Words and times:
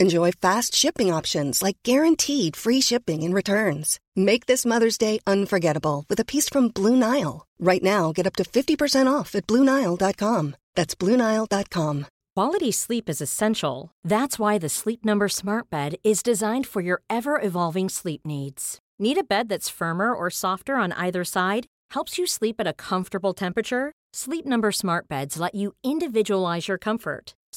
Enjoy 0.00 0.30
fast 0.30 0.76
shipping 0.76 1.12
options 1.12 1.60
like 1.60 1.78
guaranteed 1.82 2.54
free 2.54 2.80
shipping 2.80 3.24
and 3.24 3.34
returns. 3.34 3.98
Make 4.14 4.46
this 4.46 4.64
Mother's 4.64 4.96
Day 4.96 5.18
unforgettable 5.26 6.04
with 6.08 6.20
a 6.20 6.24
piece 6.24 6.48
from 6.48 6.68
Blue 6.68 6.94
Nile. 6.94 7.44
Right 7.58 7.82
now, 7.82 8.12
get 8.12 8.24
up 8.24 8.36
to 8.36 8.44
50% 8.44 9.12
off 9.12 9.34
at 9.34 9.48
BlueNile.com. 9.48 10.54
That's 10.76 10.94
BlueNile.com. 10.94 12.06
Quality 12.36 12.70
sleep 12.70 13.08
is 13.08 13.20
essential. 13.20 13.90
That's 14.04 14.38
why 14.38 14.58
the 14.58 14.68
Sleep 14.68 15.04
Number 15.04 15.28
Smart 15.28 15.68
Bed 15.68 15.96
is 16.04 16.22
designed 16.22 16.68
for 16.68 16.80
your 16.80 17.02
ever 17.10 17.40
evolving 17.42 17.88
sleep 17.88 18.24
needs. 18.24 18.78
Need 19.00 19.18
a 19.18 19.24
bed 19.24 19.48
that's 19.48 19.68
firmer 19.68 20.14
or 20.14 20.30
softer 20.30 20.76
on 20.76 20.92
either 20.92 21.24
side? 21.24 21.66
Helps 21.90 22.18
you 22.18 22.26
sleep 22.26 22.60
at 22.60 22.68
a 22.68 22.72
comfortable 22.72 23.34
temperature? 23.34 23.90
Sleep 24.12 24.46
Number 24.46 24.70
Smart 24.70 25.08
Beds 25.08 25.40
let 25.40 25.56
you 25.56 25.74
individualize 25.82 26.68
your 26.68 26.78
comfort 26.78 27.34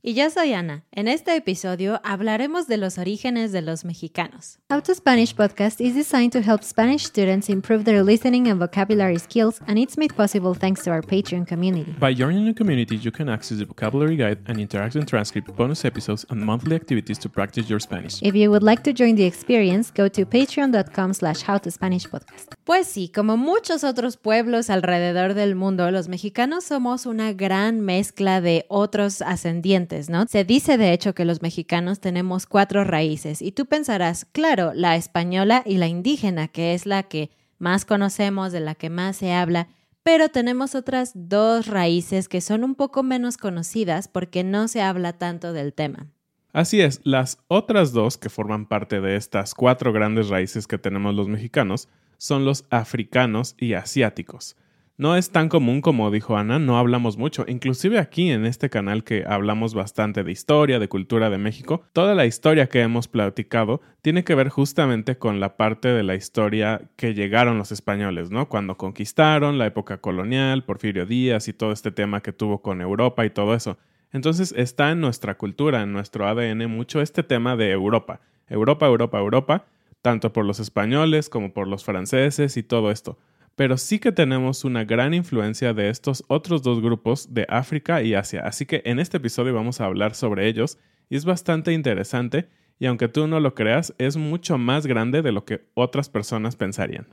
Y 0.00 0.14
yo 0.14 0.30
soy 0.30 0.52
Ana. 0.52 0.84
En 0.92 1.08
este 1.08 1.34
episodio 1.34 2.00
hablaremos 2.04 2.68
de 2.68 2.76
los 2.76 2.98
orígenes 2.98 3.50
de 3.50 3.62
los 3.62 3.84
mexicanos. 3.84 4.60
How 4.70 4.80
to 4.80 4.94
Spanish 4.94 5.34
podcast 5.34 5.80
is 5.80 5.96
designed 5.96 6.30
to 6.30 6.40
help 6.40 6.62
Spanish 6.62 7.04
students 7.04 7.48
improve 7.48 7.82
their 7.82 8.04
listening 8.04 8.46
and 8.46 8.60
vocabulary 8.60 9.18
skills, 9.18 9.60
and 9.66 9.76
it's 9.76 9.98
made 9.98 10.14
possible 10.14 10.54
thanks 10.54 10.84
to 10.84 10.92
our 10.92 11.02
Patreon 11.02 11.48
community. 11.48 11.96
By 11.98 12.14
joining 12.14 12.44
the 12.44 12.54
community, 12.54 12.94
you 12.94 13.10
can 13.10 13.28
access 13.28 13.58
the 13.58 13.64
vocabulary 13.64 14.14
guide 14.14 14.38
and 14.46 14.58
interactive 14.58 15.04
transcript, 15.04 15.56
bonus 15.56 15.84
episodes, 15.84 16.24
and 16.30 16.44
monthly 16.44 16.76
activities 16.76 17.18
to 17.18 17.28
practice 17.28 17.68
your 17.68 17.80
Spanish. 17.80 18.22
If 18.22 18.36
you 18.36 18.52
would 18.52 18.62
like 18.62 18.84
to 18.84 18.92
join 18.92 19.16
the 19.16 19.26
experience, 19.26 19.90
go 19.90 20.08
to 20.10 20.24
patreon.com 20.24 21.12
slash 21.12 21.42
howtospanishpodcast. 21.42 22.54
Pues 22.62 22.86
sí, 22.86 23.10
como 23.12 23.36
muchos 23.36 23.82
otros 23.82 24.16
pueblos 24.16 24.70
alrededor 24.70 25.34
del 25.34 25.56
mundo, 25.56 25.90
los 25.90 26.06
mexicanos 26.06 26.62
somos 26.62 27.04
una 27.04 27.32
gran 27.32 27.80
mezcla 27.80 28.40
de 28.40 28.64
otros 28.68 29.22
ascendientes 29.22 29.87
Se 30.28 30.44
dice 30.44 30.78
de 30.78 30.92
hecho 30.92 31.14
que 31.14 31.24
los 31.24 31.42
mexicanos 31.42 32.00
tenemos 32.00 32.46
cuatro 32.46 32.84
raíces 32.84 33.42
y 33.42 33.52
tú 33.52 33.66
pensarás, 33.66 34.24
claro, 34.24 34.72
la 34.74 34.96
española 34.96 35.62
y 35.66 35.78
la 35.78 35.88
indígena, 35.88 36.48
que 36.48 36.74
es 36.74 36.86
la 36.86 37.02
que 37.02 37.30
más 37.58 37.84
conocemos, 37.84 38.52
de 38.52 38.60
la 38.60 38.74
que 38.74 38.90
más 38.90 39.16
se 39.16 39.32
habla, 39.32 39.68
pero 40.02 40.28
tenemos 40.28 40.74
otras 40.74 41.12
dos 41.14 41.66
raíces 41.66 42.28
que 42.28 42.40
son 42.40 42.64
un 42.64 42.74
poco 42.74 43.02
menos 43.02 43.36
conocidas 43.36 44.08
porque 44.08 44.44
no 44.44 44.68
se 44.68 44.80
habla 44.80 45.14
tanto 45.14 45.52
del 45.52 45.72
tema. 45.72 46.06
Así 46.52 46.80
es, 46.80 47.00
las 47.04 47.38
otras 47.48 47.92
dos 47.92 48.16
que 48.16 48.30
forman 48.30 48.66
parte 48.66 49.00
de 49.00 49.16
estas 49.16 49.54
cuatro 49.54 49.92
grandes 49.92 50.28
raíces 50.28 50.66
que 50.66 50.78
tenemos 50.78 51.14
los 51.14 51.28
mexicanos 51.28 51.88
son 52.16 52.44
los 52.44 52.64
africanos 52.70 53.54
y 53.58 53.74
asiáticos. 53.74 54.56
No 55.00 55.14
es 55.14 55.30
tan 55.30 55.48
común 55.48 55.80
como 55.80 56.10
dijo 56.10 56.36
Ana, 56.36 56.58
no 56.58 56.76
hablamos 56.76 57.18
mucho. 57.18 57.44
Inclusive 57.46 58.00
aquí 58.00 58.32
en 58.32 58.44
este 58.44 58.68
canal 58.68 59.04
que 59.04 59.24
hablamos 59.24 59.72
bastante 59.72 60.24
de 60.24 60.32
historia, 60.32 60.80
de 60.80 60.88
cultura 60.88 61.30
de 61.30 61.38
México, 61.38 61.84
toda 61.92 62.16
la 62.16 62.26
historia 62.26 62.68
que 62.68 62.80
hemos 62.80 63.06
platicado 63.06 63.80
tiene 64.02 64.24
que 64.24 64.34
ver 64.34 64.48
justamente 64.48 65.16
con 65.16 65.38
la 65.38 65.56
parte 65.56 65.86
de 65.86 66.02
la 66.02 66.16
historia 66.16 66.80
que 66.96 67.14
llegaron 67.14 67.58
los 67.58 67.70
españoles, 67.70 68.32
¿no? 68.32 68.48
Cuando 68.48 68.76
conquistaron, 68.76 69.56
la 69.56 69.66
época 69.66 69.98
colonial, 69.98 70.64
Porfirio 70.64 71.06
Díaz 71.06 71.46
y 71.46 71.52
todo 71.52 71.70
este 71.70 71.92
tema 71.92 72.20
que 72.20 72.32
tuvo 72.32 72.60
con 72.60 72.80
Europa 72.80 73.24
y 73.24 73.30
todo 73.30 73.54
eso. 73.54 73.78
Entonces 74.12 74.52
está 74.56 74.90
en 74.90 75.00
nuestra 75.00 75.36
cultura, 75.38 75.80
en 75.80 75.92
nuestro 75.92 76.26
ADN 76.26 76.68
mucho 76.68 77.00
este 77.00 77.22
tema 77.22 77.54
de 77.54 77.70
Europa. 77.70 78.20
Europa, 78.48 78.86
Europa, 78.86 79.20
Europa, 79.20 79.64
tanto 80.02 80.32
por 80.32 80.44
los 80.44 80.58
españoles 80.58 81.28
como 81.28 81.52
por 81.52 81.68
los 81.68 81.84
franceses 81.84 82.56
y 82.56 82.64
todo 82.64 82.90
esto 82.90 83.16
pero 83.58 83.76
sí 83.76 83.98
que 83.98 84.12
tenemos 84.12 84.64
una 84.64 84.84
gran 84.84 85.14
influencia 85.14 85.74
de 85.74 85.90
estos 85.90 86.22
otros 86.28 86.62
dos 86.62 86.80
grupos 86.80 87.34
de 87.34 87.44
África 87.48 88.02
y 88.02 88.14
Asia. 88.14 88.42
Así 88.44 88.66
que 88.66 88.82
en 88.84 89.00
este 89.00 89.16
episodio 89.16 89.52
vamos 89.52 89.80
a 89.80 89.86
hablar 89.86 90.14
sobre 90.14 90.46
ellos 90.46 90.78
y 91.10 91.16
es 91.16 91.24
bastante 91.24 91.72
interesante 91.72 92.48
y 92.78 92.86
aunque 92.86 93.08
tú 93.08 93.26
no 93.26 93.40
lo 93.40 93.56
creas, 93.56 93.92
es 93.98 94.16
mucho 94.16 94.58
más 94.58 94.86
grande 94.86 95.22
de 95.22 95.32
lo 95.32 95.44
que 95.44 95.68
otras 95.74 96.08
personas 96.08 96.54
pensarían. 96.54 97.08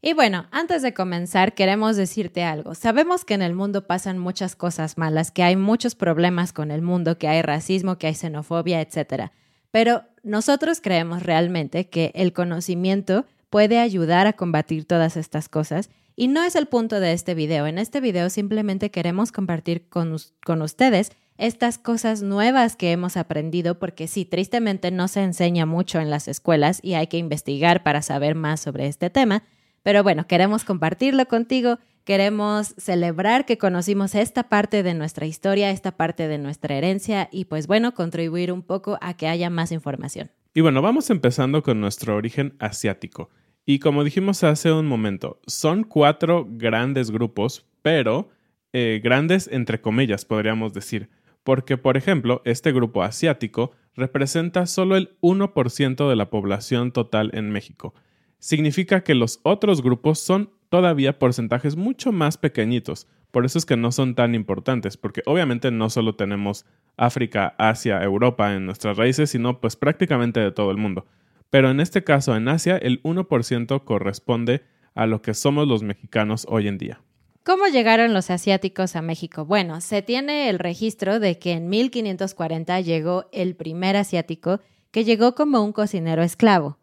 Y 0.00 0.12
bueno, 0.12 0.46
antes 0.52 0.82
de 0.82 0.94
comenzar, 0.94 1.54
queremos 1.54 1.96
decirte 1.96 2.44
algo. 2.44 2.76
Sabemos 2.76 3.24
que 3.24 3.34
en 3.34 3.42
el 3.42 3.54
mundo 3.54 3.88
pasan 3.88 4.16
muchas 4.16 4.54
cosas 4.54 4.96
malas, 4.96 5.32
que 5.32 5.42
hay 5.42 5.56
muchos 5.56 5.96
problemas 5.96 6.52
con 6.52 6.70
el 6.70 6.82
mundo, 6.82 7.18
que 7.18 7.26
hay 7.26 7.42
racismo, 7.42 7.98
que 7.98 8.06
hay 8.06 8.14
xenofobia, 8.14 8.80
etc. 8.80 9.32
Pero 9.72 10.04
nosotros 10.22 10.80
creemos 10.80 11.24
realmente 11.24 11.88
que 11.88 12.12
el 12.14 12.32
conocimiento 12.32 13.26
puede 13.50 13.78
ayudar 13.78 14.26
a 14.26 14.32
combatir 14.32 14.86
todas 14.86 15.16
estas 15.16 15.48
cosas. 15.48 15.90
Y 16.16 16.28
no 16.28 16.42
es 16.42 16.54
el 16.54 16.66
punto 16.66 17.00
de 17.00 17.12
este 17.12 17.34
video. 17.34 17.66
En 17.66 17.78
este 17.78 18.00
video 18.00 18.30
simplemente 18.30 18.90
queremos 18.90 19.32
compartir 19.32 19.88
con, 19.88 20.16
con 20.44 20.62
ustedes 20.62 21.12
estas 21.36 21.78
cosas 21.78 22.22
nuevas 22.22 22.76
que 22.76 22.92
hemos 22.92 23.16
aprendido, 23.16 23.78
porque 23.78 24.06
sí, 24.06 24.26
tristemente 24.26 24.90
no 24.90 25.08
se 25.08 25.22
enseña 25.22 25.64
mucho 25.64 25.98
en 25.98 26.10
las 26.10 26.28
escuelas 26.28 26.80
y 26.82 26.94
hay 26.94 27.06
que 27.06 27.16
investigar 27.16 27.82
para 27.82 28.02
saber 28.02 28.34
más 28.34 28.60
sobre 28.60 28.86
este 28.86 29.08
tema. 29.08 29.42
Pero 29.82 30.02
bueno, 30.02 30.26
queremos 30.26 30.64
compartirlo 30.64 31.24
contigo, 31.26 31.78
queremos 32.04 32.74
celebrar 32.76 33.46
que 33.46 33.56
conocimos 33.56 34.14
esta 34.14 34.50
parte 34.50 34.82
de 34.82 34.92
nuestra 34.92 35.24
historia, 35.24 35.70
esta 35.70 35.92
parte 35.92 36.28
de 36.28 36.36
nuestra 36.36 36.74
herencia 36.74 37.30
y 37.32 37.46
pues 37.46 37.66
bueno, 37.66 37.94
contribuir 37.94 38.52
un 38.52 38.62
poco 38.62 38.98
a 39.00 39.14
que 39.14 39.26
haya 39.26 39.48
más 39.48 39.72
información. 39.72 40.30
Y 40.52 40.60
bueno, 40.60 40.82
vamos 40.82 41.08
empezando 41.08 41.62
con 41.62 41.80
nuestro 41.80 42.16
origen 42.16 42.56
asiático. 42.58 43.30
Y 43.66 43.78
como 43.78 44.04
dijimos 44.04 44.42
hace 44.42 44.72
un 44.72 44.86
momento, 44.86 45.40
son 45.46 45.84
cuatro 45.84 46.46
grandes 46.48 47.10
grupos, 47.10 47.66
pero 47.82 48.30
eh, 48.72 49.00
grandes 49.02 49.48
entre 49.52 49.80
comillas, 49.80 50.24
podríamos 50.24 50.72
decir. 50.72 51.10
Porque, 51.42 51.78
por 51.78 51.96
ejemplo, 51.96 52.42
este 52.44 52.72
grupo 52.72 53.02
asiático 53.02 53.72
representa 53.94 54.66
solo 54.66 54.96
el 54.96 55.16
1% 55.20 56.08
de 56.08 56.16
la 56.16 56.30
población 56.30 56.92
total 56.92 57.30
en 57.34 57.50
México. 57.50 57.94
Significa 58.38 59.02
que 59.02 59.14
los 59.14 59.40
otros 59.42 59.82
grupos 59.82 60.18
son 60.18 60.50
todavía 60.68 61.18
porcentajes 61.18 61.76
mucho 61.76 62.12
más 62.12 62.38
pequeñitos. 62.38 63.06
Por 63.30 63.44
eso 63.44 63.58
es 63.58 63.66
que 63.66 63.76
no 63.76 63.92
son 63.92 64.14
tan 64.14 64.34
importantes, 64.34 64.96
porque 64.96 65.22
obviamente 65.26 65.70
no 65.70 65.90
solo 65.90 66.14
tenemos 66.16 66.66
África, 66.96 67.54
Asia, 67.58 68.02
Europa 68.02 68.54
en 68.54 68.66
nuestras 68.66 68.96
raíces, 68.96 69.30
sino 69.30 69.60
pues 69.60 69.76
prácticamente 69.76 70.40
de 70.40 70.52
todo 70.52 70.70
el 70.70 70.76
mundo. 70.76 71.06
Pero 71.50 71.70
en 71.70 71.80
este 71.80 72.04
caso, 72.04 72.36
en 72.36 72.48
Asia, 72.48 72.76
el 72.76 73.02
1% 73.02 73.84
corresponde 73.84 74.62
a 74.94 75.06
lo 75.06 75.20
que 75.20 75.34
somos 75.34 75.66
los 75.68 75.82
mexicanos 75.82 76.46
hoy 76.48 76.68
en 76.68 76.78
día. 76.78 77.00
¿Cómo 77.44 77.66
llegaron 77.66 78.12
los 78.12 78.30
asiáticos 78.30 78.96
a 78.96 79.02
México? 79.02 79.44
Bueno, 79.44 79.80
se 79.80 80.02
tiene 80.02 80.48
el 80.48 80.58
registro 80.58 81.18
de 81.20 81.38
que 81.38 81.52
en 81.52 81.68
1540 81.68 82.80
llegó 82.80 83.26
el 83.32 83.56
primer 83.56 83.96
asiático 83.96 84.60
que 84.90 85.04
llegó 85.04 85.34
como 85.34 85.62
un 85.62 85.72
cocinero 85.72 86.22
esclavo, 86.22 86.78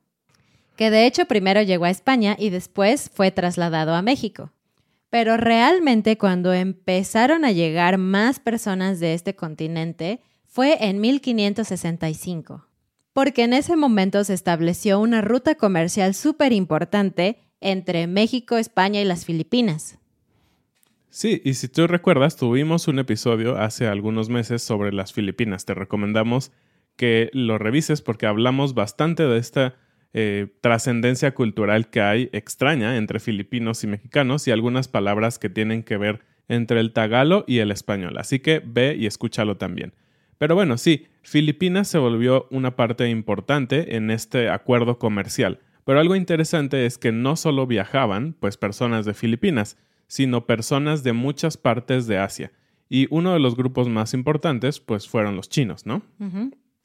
que 0.76 0.90
de 0.90 1.06
hecho 1.06 1.26
primero 1.26 1.62
llegó 1.62 1.86
a 1.86 1.90
España 1.90 2.36
y 2.40 2.50
después 2.50 3.12
fue 3.14 3.32
trasladado 3.32 3.94
a 3.94 4.02
México. 4.02 4.52
Pero 5.10 5.38
realmente 5.38 6.18
cuando 6.18 6.54
empezaron 6.54 7.46
a 7.46 7.52
llegar 7.52 7.98
más 7.98 8.40
personas 8.40 9.00
de 9.00 9.14
este 9.14 9.36
continente 9.36 10.22
fue 10.46 10.78
en 10.88 11.00
1565, 11.00 12.67
porque 13.18 13.46
en 13.46 13.54
ese 13.54 13.76
momento 13.76 14.24
se 14.24 14.36
estableció 14.36 15.00
una 15.00 15.22
ruta 15.22 15.56
comercial 15.56 16.14
súper 16.14 16.54
importante 16.54 17.40
entre 17.62 18.06
México, 18.06 18.58
España 18.58 19.02
y 19.02 19.06
las 19.06 19.26
Filipinas. 19.26 19.98
Sí, 21.10 21.42
y 21.44 21.56
si 21.56 21.68
tú 21.68 21.88
recuerdas, 21.88 22.36
tuvimos 22.36 22.88
un 22.88 23.00
episodio 23.00 23.58
hace 23.58 23.88
algunos 23.88 24.30
meses 24.30 24.62
sobre 24.62 24.94
las 24.94 25.14
Filipinas. 25.14 25.66
Te 25.66 25.74
recomendamos 25.74 26.52
que 26.96 27.32
lo 27.34 27.58
revises 27.58 28.04
porque 28.04 28.28
hablamos 28.28 28.76
bastante 28.76 29.24
de 29.24 29.40
esta 29.40 29.74
eh, 30.14 30.50
trascendencia 30.62 31.34
cultural 31.34 31.90
que 31.90 32.02
hay 32.02 32.30
extraña 32.34 32.98
entre 32.98 33.20
filipinos 33.20 33.84
y 33.84 33.88
mexicanos 33.88 34.48
y 34.48 34.52
algunas 34.52 34.88
palabras 34.90 35.40
que 35.40 35.50
tienen 35.50 35.82
que 35.82 35.98
ver 35.98 36.22
entre 36.50 36.80
el 36.80 36.94
tagalo 36.94 37.46
y 37.48 37.58
el 37.58 37.72
español. 37.72 38.20
Así 38.20 38.38
que 38.38 38.62
ve 38.64 38.96
y 38.96 39.08
escúchalo 39.08 39.58
también. 39.58 39.94
Pero 40.38 40.56
bueno, 40.56 40.78
sí, 40.78 41.08
Filipinas 41.22 41.88
se 41.88 41.98
volvió 41.98 42.48
una 42.52 42.76
parte 42.76 43.10
importante 43.10 43.96
en 43.96 44.12
este 44.12 44.50
acuerdo 44.50 45.00
comercial. 45.00 45.60
Pero 45.84 46.00
algo 46.00 46.16
interesante 46.16 46.86
es 46.86 46.98
que 46.98 47.12
no 47.12 47.36
solo 47.36 47.66
viajaban, 47.66 48.36
pues 48.40 48.58
personas 48.58 49.06
de 49.06 49.14
Filipinas, 49.14 49.78
sino 50.08 50.46
personas 50.46 51.04
de 51.04 51.14
muchas 51.14 51.58
partes 51.58 52.08
de 52.08 52.18
Asia. 52.18 52.52
Y 52.90 53.08
uno 53.10 53.34
de 53.34 53.40
los 53.40 53.56
grupos 53.56 53.90
más 53.90 54.14
importantes, 54.14 54.80
pues 54.80 55.08
fueron 55.08 55.36
los 55.36 55.50
chinos, 55.50 55.86
¿no? 55.86 56.02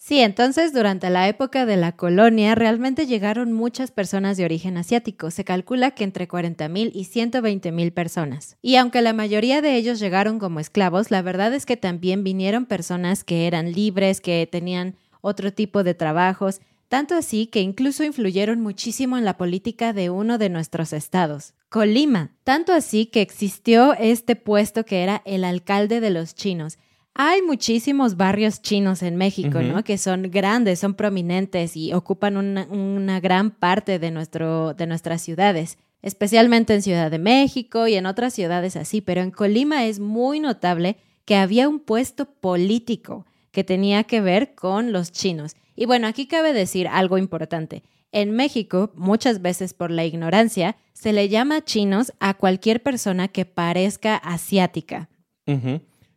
Sí, 0.05 0.19
entonces 0.19 0.73
durante 0.73 1.11
la 1.11 1.29
época 1.29 1.65
de 1.65 1.77
la 1.77 1.93
colonia 1.93 2.57
realmente 2.57 3.07
llegaron 3.07 3.53
muchas 3.53 3.93
personas 3.93 4.37
de 4.37 4.45
origen 4.45 4.77
asiático. 4.77 5.31
Se 5.31 5.45
calcula 5.45 5.93
que 5.93 6.03
entre 6.03 6.27
40.000 6.27 6.91
y 6.93 7.05
120.000 7.05 7.95
personas. 7.95 8.57
Y 8.63 8.75
aunque 8.75 9.01
la 9.01 9.13
mayoría 9.13 9.63
de 9.63 9.77
ellos 9.77 10.01
llegaron 10.01 10.41
como 10.41 10.59
esclavos, 10.59 11.13
la 11.13 11.23
verdad 11.23 11.55
es 11.55 11.67
que 11.67 11.77
también 11.77 12.25
vinieron 12.25 12.67
personas 12.67 13.23
que 13.23 13.47
eran 13.47 13.71
libres, 13.71 14.21
que 14.21 14.49
tenían 14.51 14.97
otro 15.21 15.53
tipo 15.53 15.85
de 15.85 15.95
trabajos, 15.95 16.61
tanto 16.89 17.15
así 17.15 17.47
que 17.47 17.61
incluso 17.61 18.03
influyeron 18.03 18.61
muchísimo 18.61 19.17
en 19.19 19.25
la 19.25 19.37
política 19.37 19.93
de 19.93 20.11
uno 20.11 20.37
de 20.37 20.49
nuestros 20.49 20.93
estados, 20.93 21.55
Colima. 21.69 22.33
Tanto 22.43 22.73
así 22.73 23.07
que 23.07 23.21
existió 23.23 23.95
este 23.95 24.35
puesto 24.35 24.85
que 24.85 25.05
era 25.05 25.23
el 25.25 25.45
alcalde 25.45 26.01
de 26.01 26.11
los 26.11 26.35
chinos 26.35 26.77
hay 27.15 27.43
muchísimos 27.43 28.17
barrios 28.17 28.63
chinos 28.63 29.03
en 29.03 29.17
México, 29.17 29.61
¿no? 29.61 29.85
Que 29.85 29.99
son 29.99 30.31
grandes, 30.31 30.79
son 30.79 30.95
prominentes 30.95 31.77
y 31.77 31.93
ocupan 31.93 32.37
una, 32.37 33.21
gran 33.21 33.51
parte 33.51 33.99
de, 33.99 34.11
nuestro, 34.11 34.73
de 34.73 34.87
nuestras 34.87 35.21
ciudades, 35.21 35.77
especialmente 36.01 36.75
en 36.75 36.83
Ciudad 36.83 37.11
de 37.11 37.19
México 37.19 37.87
y 37.87 37.95
en 37.95 38.07
otras 38.07 38.33
ciudades 38.33 38.77
así, 38.77 39.03
pero 39.03 39.21
en 39.21 39.31
Colima 39.31 39.85
es 39.85 40.01
muy 40.01 40.41
notable 40.41 40.97
que 41.27 41.37
había 41.37 41.69
un 41.69 41.81
puesto 41.81 42.25
político 42.25 43.27
que 43.51 43.63
tenía 43.63 44.05
que 44.05 44.23
ver 44.23 44.55
con 44.55 44.93
los 44.93 45.13
chinos. 45.13 45.55
Y 45.77 45.85
bueno, 45.85 46.07
aquí 46.07 46.27
cabe 46.27 46.55
decir 46.55 46.89
algo 46.89 47.19
importante. 47.19 47.83
En 48.11 48.31
México, 48.31 48.91
muchas 48.95 49.43
veces 49.43 49.75
por 49.75 49.91
la 49.91 50.05
ignorancia, 50.05 50.77
se 50.95 51.13
le 51.13 51.29
llama 51.29 51.63
chinos 51.63 52.13
a 52.21 52.35
cualquier 52.35 52.83
persona 52.83 53.29
que 53.29 53.45
parezca 53.45 54.17
asiática. 54.17 55.09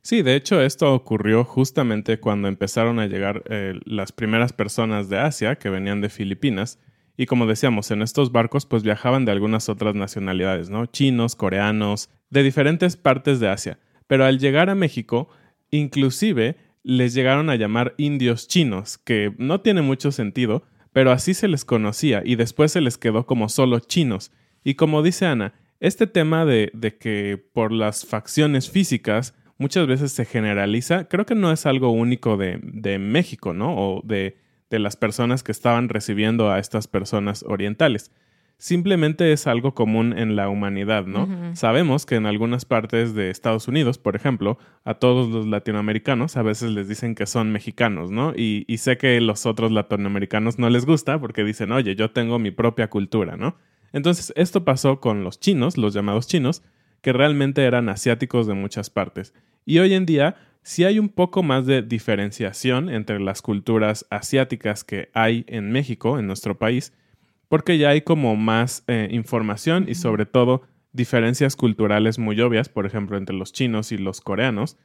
Sí, 0.05 0.21
de 0.21 0.35
hecho 0.35 0.61
esto 0.61 0.93
ocurrió 0.93 1.43
justamente 1.43 2.19
cuando 2.19 2.47
empezaron 2.47 2.99
a 2.99 3.07
llegar 3.07 3.41
eh, 3.49 3.73
las 3.85 4.11
primeras 4.11 4.53
personas 4.53 5.09
de 5.09 5.17
Asia 5.17 5.55
que 5.55 5.71
venían 5.71 5.99
de 5.99 6.09
Filipinas 6.09 6.77
y 7.17 7.25
como 7.25 7.47
decíamos, 7.47 7.89
en 7.89 8.03
estos 8.03 8.31
barcos 8.31 8.67
pues 8.67 8.83
viajaban 8.83 9.25
de 9.25 9.31
algunas 9.31 9.67
otras 9.67 9.95
nacionalidades, 9.95 10.69
¿no? 10.69 10.85
Chinos, 10.85 11.35
coreanos, 11.35 12.11
de 12.29 12.43
diferentes 12.43 12.97
partes 12.97 13.39
de 13.39 13.49
Asia. 13.49 13.79
Pero 14.05 14.25
al 14.25 14.37
llegar 14.37 14.69
a 14.69 14.75
México, 14.75 15.27
inclusive 15.71 16.55
les 16.83 17.15
llegaron 17.15 17.49
a 17.49 17.55
llamar 17.55 17.95
indios 17.97 18.47
chinos, 18.47 18.99
que 18.99 19.33
no 19.39 19.61
tiene 19.61 19.81
mucho 19.81 20.11
sentido, 20.11 20.67
pero 20.93 21.11
así 21.11 21.33
se 21.33 21.47
les 21.47 21.65
conocía 21.65 22.21
y 22.23 22.35
después 22.35 22.71
se 22.71 22.81
les 22.81 22.99
quedó 22.99 23.25
como 23.25 23.49
solo 23.49 23.79
chinos. 23.79 24.31
Y 24.63 24.75
como 24.75 25.01
dice 25.01 25.25
Ana, 25.25 25.55
este 25.79 26.05
tema 26.05 26.45
de, 26.45 26.69
de 26.75 26.95
que 26.95 27.43
por 27.53 27.71
las 27.71 28.05
facciones 28.05 28.69
físicas 28.69 29.33
muchas 29.57 29.87
veces 29.87 30.11
se 30.11 30.25
generaliza. 30.25 31.07
Creo 31.07 31.25
que 31.25 31.35
no 31.35 31.51
es 31.51 31.65
algo 31.65 31.89
único 31.89 32.37
de, 32.37 32.59
de 32.61 32.99
México, 32.99 33.53
¿no? 33.53 33.75
O 33.75 34.01
de, 34.03 34.37
de, 34.69 34.79
las 34.79 34.95
personas 34.95 35.43
que 35.43 35.51
estaban 35.51 35.89
recibiendo 35.89 36.51
a 36.51 36.59
estas 36.59 36.87
personas 36.87 37.43
orientales. 37.47 38.11
Simplemente 38.57 39.33
es 39.33 39.47
algo 39.47 39.73
común 39.73 40.17
en 40.17 40.37
la 40.37 40.47
humanidad, 40.47 41.05
¿no? 41.05 41.27
Sabemos 41.55 42.05
que 42.05 42.15
en 42.15 42.25
algunas 42.25 42.63
partes 42.63 43.13
de 43.13 43.29
Estados 43.29 43.67
Unidos, 43.67 43.97
por 43.97 44.15
ejemplo, 44.15 44.57
a 44.85 44.93
todos 44.93 45.27
los 45.27 45.45
latinoamericanos 45.45 46.37
a 46.37 46.41
veces 46.41 46.71
les 46.71 46.87
dicen 46.87 47.15
que 47.15 47.25
son 47.25 47.51
mexicanos, 47.51 48.11
¿no? 48.11 48.31
Y, 48.33 48.63
y 48.69 48.77
sé 48.77 48.97
que 48.97 49.19
los 49.19 49.45
otros 49.45 49.73
latinoamericanos 49.73 50.57
no 50.57 50.69
les 50.69 50.85
gusta 50.85 51.19
porque 51.19 51.43
dicen, 51.43 51.73
oye, 51.73 51.97
yo 51.97 52.11
tengo 52.11 52.39
mi 52.39 52.51
propia 52.51 52.89
cultura, 52.89 53.35
¿no? 53.35 53.57
Entonces, 53.91 54.31
esto 54.37 54.63
pasó 54.63 55.01
con 55.01 55.25
los 55.25 55.39
chinos, 55.39 55.77
los 55.77 55.93
llamados 55.93 56.27
chinos, 56.27 56.63
que 57.05 57.13
realmente 57.13 57.63
eran 57.63 57.87
asiáticos 57.87 58.47
de 58.47 58.55
muchas 58.55 58.89
partes. 58.89 59.35
Y 59.63 59.77
hoy 59.77 59.93
en 59.93 60.07
día 60.07 60.37
sí 60.63 60.85
hay 60.85 60.97
un 60.97 61.09
poco 61.09 61.43
más 61.43 61.67
de 61.67 61.83
diferenciación 61.83 62.89
entre 62.89 63.19
las 63.19 63.43
culturas 63.43 64.07
asiáticas 64.09 64.83
que 64.83 65.09
hay 65.13 65.45
en 65.47 65.71
México, 65.71 66.17
en 66.17 66.25
nuestro 66.25 66.57
país, 66.57 66.93
porque 67.47 67.77
ya 67.77 67.89
hay 67.89 68.01
como 68.01 68.35
más 68.35 68.83
eh, 68.87 69.07
información 69.11 69.85
y 69.87 69.93
sobre 69.93 70.25
todo 70.25 70.63
diferencias 70.93 71.55
culturales 71.55 72.17
muy 72.17 72.41
obvias, 72.41 72.69
por 72.69 72.87
ejemplo, 72.87 73.17
entre 73.17 73.35
los 73.35 73.53
chinos 73.53 73.91
y 73.91 73.99
los 73.99 74.19
coreanos, 74.19 74.75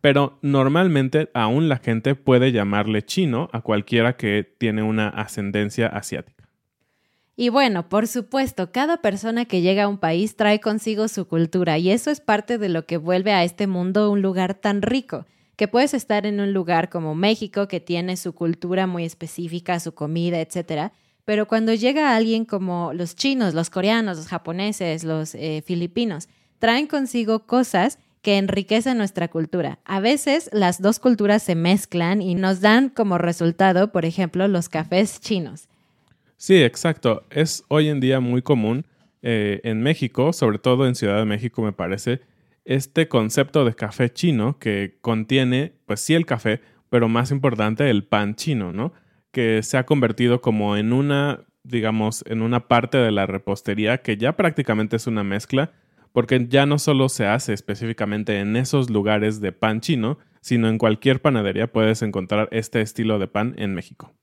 pero 0.00 0.38
normalmente 0.40 1.28
aún 1.34 1.68
la 1.68 1.76
gente 1.76 2.14
puede 2.14 2.50
llamarle 2.50 3.04
chino 3.04 3.50
a 3.52 3.60
cualquiera 3.60 4.16
que 4.16 4.42
tiene 4.56 4.82
una 4.82 5.10
ascendencia 5.10 5.88
asiática. 5.88 6.47
Y 7.40 7.50
bueno, 7.50 7.88
por 7.88 8.08
supuesto, 8.08 8.72
cada 8.72 8.96
persona 8.96 9.44
que 9.44 9.60
llega 9.60 9.84
a 9.84 9.88
un 9.88 9.98
país 9.98 10.34
trae 10.34 10.58
consigo 10.58 11.06
su 11.06 11.28
cultura 11.28 11.78
y 11.78 11.92
eso 11.92 12.10
es 12.10 12.20
parte 12.20 12.58
de 12.58 12.68
lo 12.68 12.84
que 12.84 12.96
vuelve 12.96 13.30
a 13.30 13.44
este 13.44 13.68
mundo 13.68 14.10
un 14.10 14.22
lugar 14.22 14.54
tan 14.54 14.82
rico, 14.82 15.24
que 15.54 15.68
puedes 15.68 15.94
estar 15.94 16.26
en 16.26 16.40
un 16.40 16.52
lugar 16.52 16.88
como 16.88 17.14
México 17.14 17.68
que 17.68 17.78
tiene 17.78 18.16
su 18.16 18.32
cultura 18.32 18.88
muy 18.88 19.04
específica, 19.04 19.78
su 19.78 19.94
comida, 19.94 20.40
etcétera, 20.40 20.90
pero 21.24 21.46
cuando 21.46 21.72
llega 21.74 22.16
alguien 22.16 22.44
como 22.44 22.92
los 22.92 23.14
chinos, 23.14 23.54
los 23.54 23.70
coreanos, 23.70 24.16
los 24.16 24.26
japoneses, 24.26 25.04
los 25.04 25.36
eh, 25.36 25.62
filipinos, 25.64 26.28
traen 26.58 26.88
consigo 26.88 27.46
cosas 27.46 28.00
que 28.20 28.36
enriquecen 28.36 28.98
nuestra 28.98 29.28
cultura. 29.28 29.78
A 29.84 30.00
veces 30.00 30.50
las 30.52 30.82
dos 30.82 30.98
culturas 30.98 31.44
se 31.44 31.54
mezclan 31.54 32.20
y 32.20 32.34
nos 32.34 32.60
dan 32.60 32.88
como 32.88 33.16
resultado, 33.16 33.92
por 33.92 34.04
ejemplo, 34.04 34.48
los 34.48 34.68
cafés 34.68 35.20
chinos. 35.20 35.68
Sí, 36.38 36.62
exacto. 36.62 37.24
Es 37.30 37.64
hoy 37.68 37.88
en 37.88 37.98
día 37.98 38.20
muy 38.20 38.42
común 38.42 38.86
eh, 39.22 39.60
en 39.64 39.82
México, 39.82 40.32
sobre 40.32 40.60
todo 40.60 40.86
en 40.86 40.94
Ciudad 40.94 41.18
de 41.18 41.24
México, 41.24 41.62
me 41.62 41.72
parece, 41.72 42.20
este 42.64 43.08
concepto 43.08 43.64
de 43.64 43.74
café 43.74 44.08
chino 44.12 44.56
que 44.60 44.98
contiene, 45.00 45.72
pues 45.86 46.00
sí, 46.00 46.14
el 46.14 46.26
café, 46.26 46.60
pero 46.90 47.08
más 47.08 47.32
importante, 47.32 47.90
el 47.90 48.04
pan 48.04 48.36
chino, 48.36 48.72
¿no? 48.72 48.92
Que 49.32 49.64
se 49.64 49.78
ha 49.78 49.84
convertido 49.84 50.40
como 50.40 50.76
en 50.76 50.92
una, 50.92 51.40
digamos, 51.64 52.24
en 52.28 52.42
una 52.42 52.68
parte 52.68 52.98
de 52.98 53.10
la 53.10 53.26
repostería 53.26 53.98
que 54.02 54.16
ya 54.16 54.36
prácticamente 54.36 54.94
es 54.94 55.08
una 55.08 55.24
mezcla, 55.24 55.72
porque 56.12 56.46
ya 56.48 56.66
no 56.66 56.78
solo 56.78 57.08
se 57.08 57.26
hace 57.26 57.52
específicamente 57.52 58.38
en 58.38 58.54
esos 58.54 58.90
lugares 58.90 59.40
de 59.40 59.50
pan 59.50 59.80
chino, 59.80 60.18
sino 60.40 60.68
en 60.68 60.78
cualquier 60.78 61.20
panadería 61.20 61.72
puedes 61.72 62.00
encontrar 62.02 62.48
este 62.52 62.80
estilo 62.80 63.18
de 63.18 63.26
pan 63.26 63.54
en 63.58 63.74
México. 63.74 64.14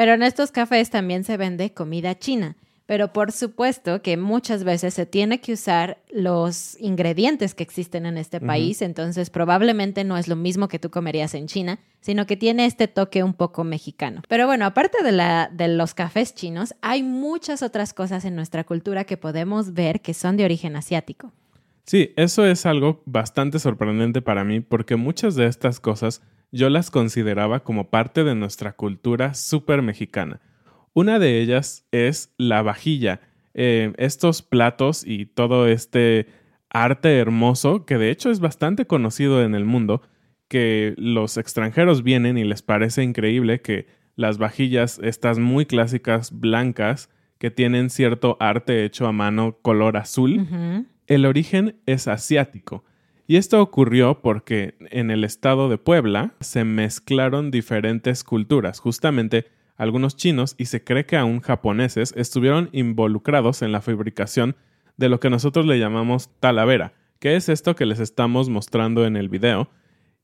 Pero 0.00 0.14
en 0.14 0.22
estos 0.22 0.50
cafés 0.50 0.88
también 0.88 1.24
se 1.24 1.36
vende 1.36 1.74
comida 1.74 2.18
china. 2.18 2.56
Pero 2.86 3.12
por 3.12 3.32
supuesto 3.32 4.00
que 4.00 4.16
muchas 4.16 4.64
veces 4.64 4.94
se 4.94 5.04
tiene 5.04 5.42
que 5.42 5.52
usar 5.52 5.98
los 6.10 6.80
ingredientes 6.80 7.54
que 7.54 7.62
existen 7.62 8.06
en 8.06 8.16
este 8.16 8.40
país, 8.40 8.80
entonces 8.80 9.28
probablemente 9.28 10.02
no 10.04 10.16
es 10.16 10.26
lo 10.26 10.36
mismo 10.36 10.68
que 10.68 10.78
tú 10.78 10.90
comerías 10.90 11.34
en 11.34 11.48
China, 11.48 11.80
sino 12.00 12.24
que 12.24 12.38
tiene 12.38 12.64
este 12.64 12.88
toque 12.88 13.22
un 13.22 13.34
poco 13.34 13.62
mexicano. 13.62 14.22
Pero 14.26 14.46
bueno, 14.46 14.64
aparte 14.64 15.04
de, 15.04 15.12
la, 15.12 15.50
de 15.52 15.68
los 15.68 15.92
cafés 15.92 16.34
chinos, 16.34 16.74
hay 16.80 17.02
muchas 17.02 17.62
otras 17.62 17.92
cosas 17.92 18.24
en 18.24 18.34
nuestra 18.34 18.64
cultura 18.64 19.04
que 19.04 19.18
podemos 19.18 19.74
ver 19.74 20.00
que 20.00 20.14
son 20.14 20.38
de 20.38 20.46
origen 20.46 20.76
asiático. 20.76 21.30
Sí, 21.84 22.14
eso 22.16 22.46
es 22.46 22.64
algo 22.64 23.02
bastante 23.04 23.58
sorprendente 23.58 24.22
para 24.22 24.44
mí 24.44 24.60
porque 24.60 24.96
muchas 24.96 25.34
de 25.34 25.44
estas 25.44 25.78
cosas 25.78 26.22
yo 26.52 26.70
las 26.70 26.90
consideraba 26.90 27.60
como 27.60 27.90
parte 27.90 28.24
de 28.24 28.34
nuestra 28.34 28.72
cultura 28.72 29.34
súper 29.34 29.82
mexicana. 29.82 30.40
Una 30.92 31.18
de 31.18 31.40
ellas 31.40 31.86
es 31.92 32.34
la 32.36 32.62
vajilla. 32.62 33.20
Eh, 33.54 33.92
estos 33.96 34.42
platos 34.42 35.04
y 35.06 35.26
todo 35.26 35.66
este 35.66 36.26
arte 36.68 37.18
hermoso 37.18 37.84
que 37.84 37.98
de 37.98 38.10
hecho 38.10 38.30
es 38.30 38.40
bastante 38.40 38.86
conocido 38.86 39.42
en 39.42 39.54
el 39.54 39.64
mundo, 39.64 40.02
que 40.48 40.94
los 40.96 41.36
extranjeros 41.36 42.02
vienen 42.02 42.36
y 42.38 42.44
les 42.44 42.62
parece 42.62 43.02
increíble 43.02 43.60
que 43.60 43.86
las 44.16 44.38
vajillas, 44.38 45.00
estas 45.02 45.38
muy 45.38 45.64
clásicas 45.64 46.38
blancas, 46.38 47.08
que 47.38 47.50
tienen 47.50 47.88
cierto 47.88 48.36
arte 48.38 48.84
hecho 48.84 49.06
a 49.06 49.12
mano 49.12 49.56
color 49.62 49.96
azul, 49.96 50.86
el 51.06 51.24
origen 51.24 51.80
es 51.86 52.06
asiático. 52.06 52.84
Y 53.30 53.36
esto 53.36 53.62
ocurrió 53.62 54.22
porque 54.22 54.74
en 54.80 55.12
el 55.12 55.22
estado 55.22 55.68
de 55.68 55.78
Puebla 55.78 56.34
se 56.40 56.64
mezclaron 56.64 57.52
diferentes 57.52 58.24
culturas, 58.24 58.80
justamente 58.80 59.46
algunos 59.76 60.16
chinos 60.16 60.56
y 60.58 60.64
se 60.64 60.82
cree 60.82 61.06
que 61.06 61.16
aún 61.16 61.38
japoneses 61.38 62.12
estuvieron 62.16 62.70
involucrados 62.72 63.62
en 63.62 63.70
la 63.70 63.82
fabricación 63.82 64.56
de 64.96 65.08
lo 65.08 65.20
que 65.20 65.30
nosotros 65.30 65.64
le 65.64 65.78
llamamos 65.78 66.28
talavera, 66.40 66.92
que 67.20 67.36
es 67.36 67.48
esto 67.48 67.76
que 67.76 67.86
les 67.86 68.00
estamos 68.00 68.48
mostrando 68.48 69.06
en 69.06 69.16
el 69.16 69.28
video. 69.28 69.70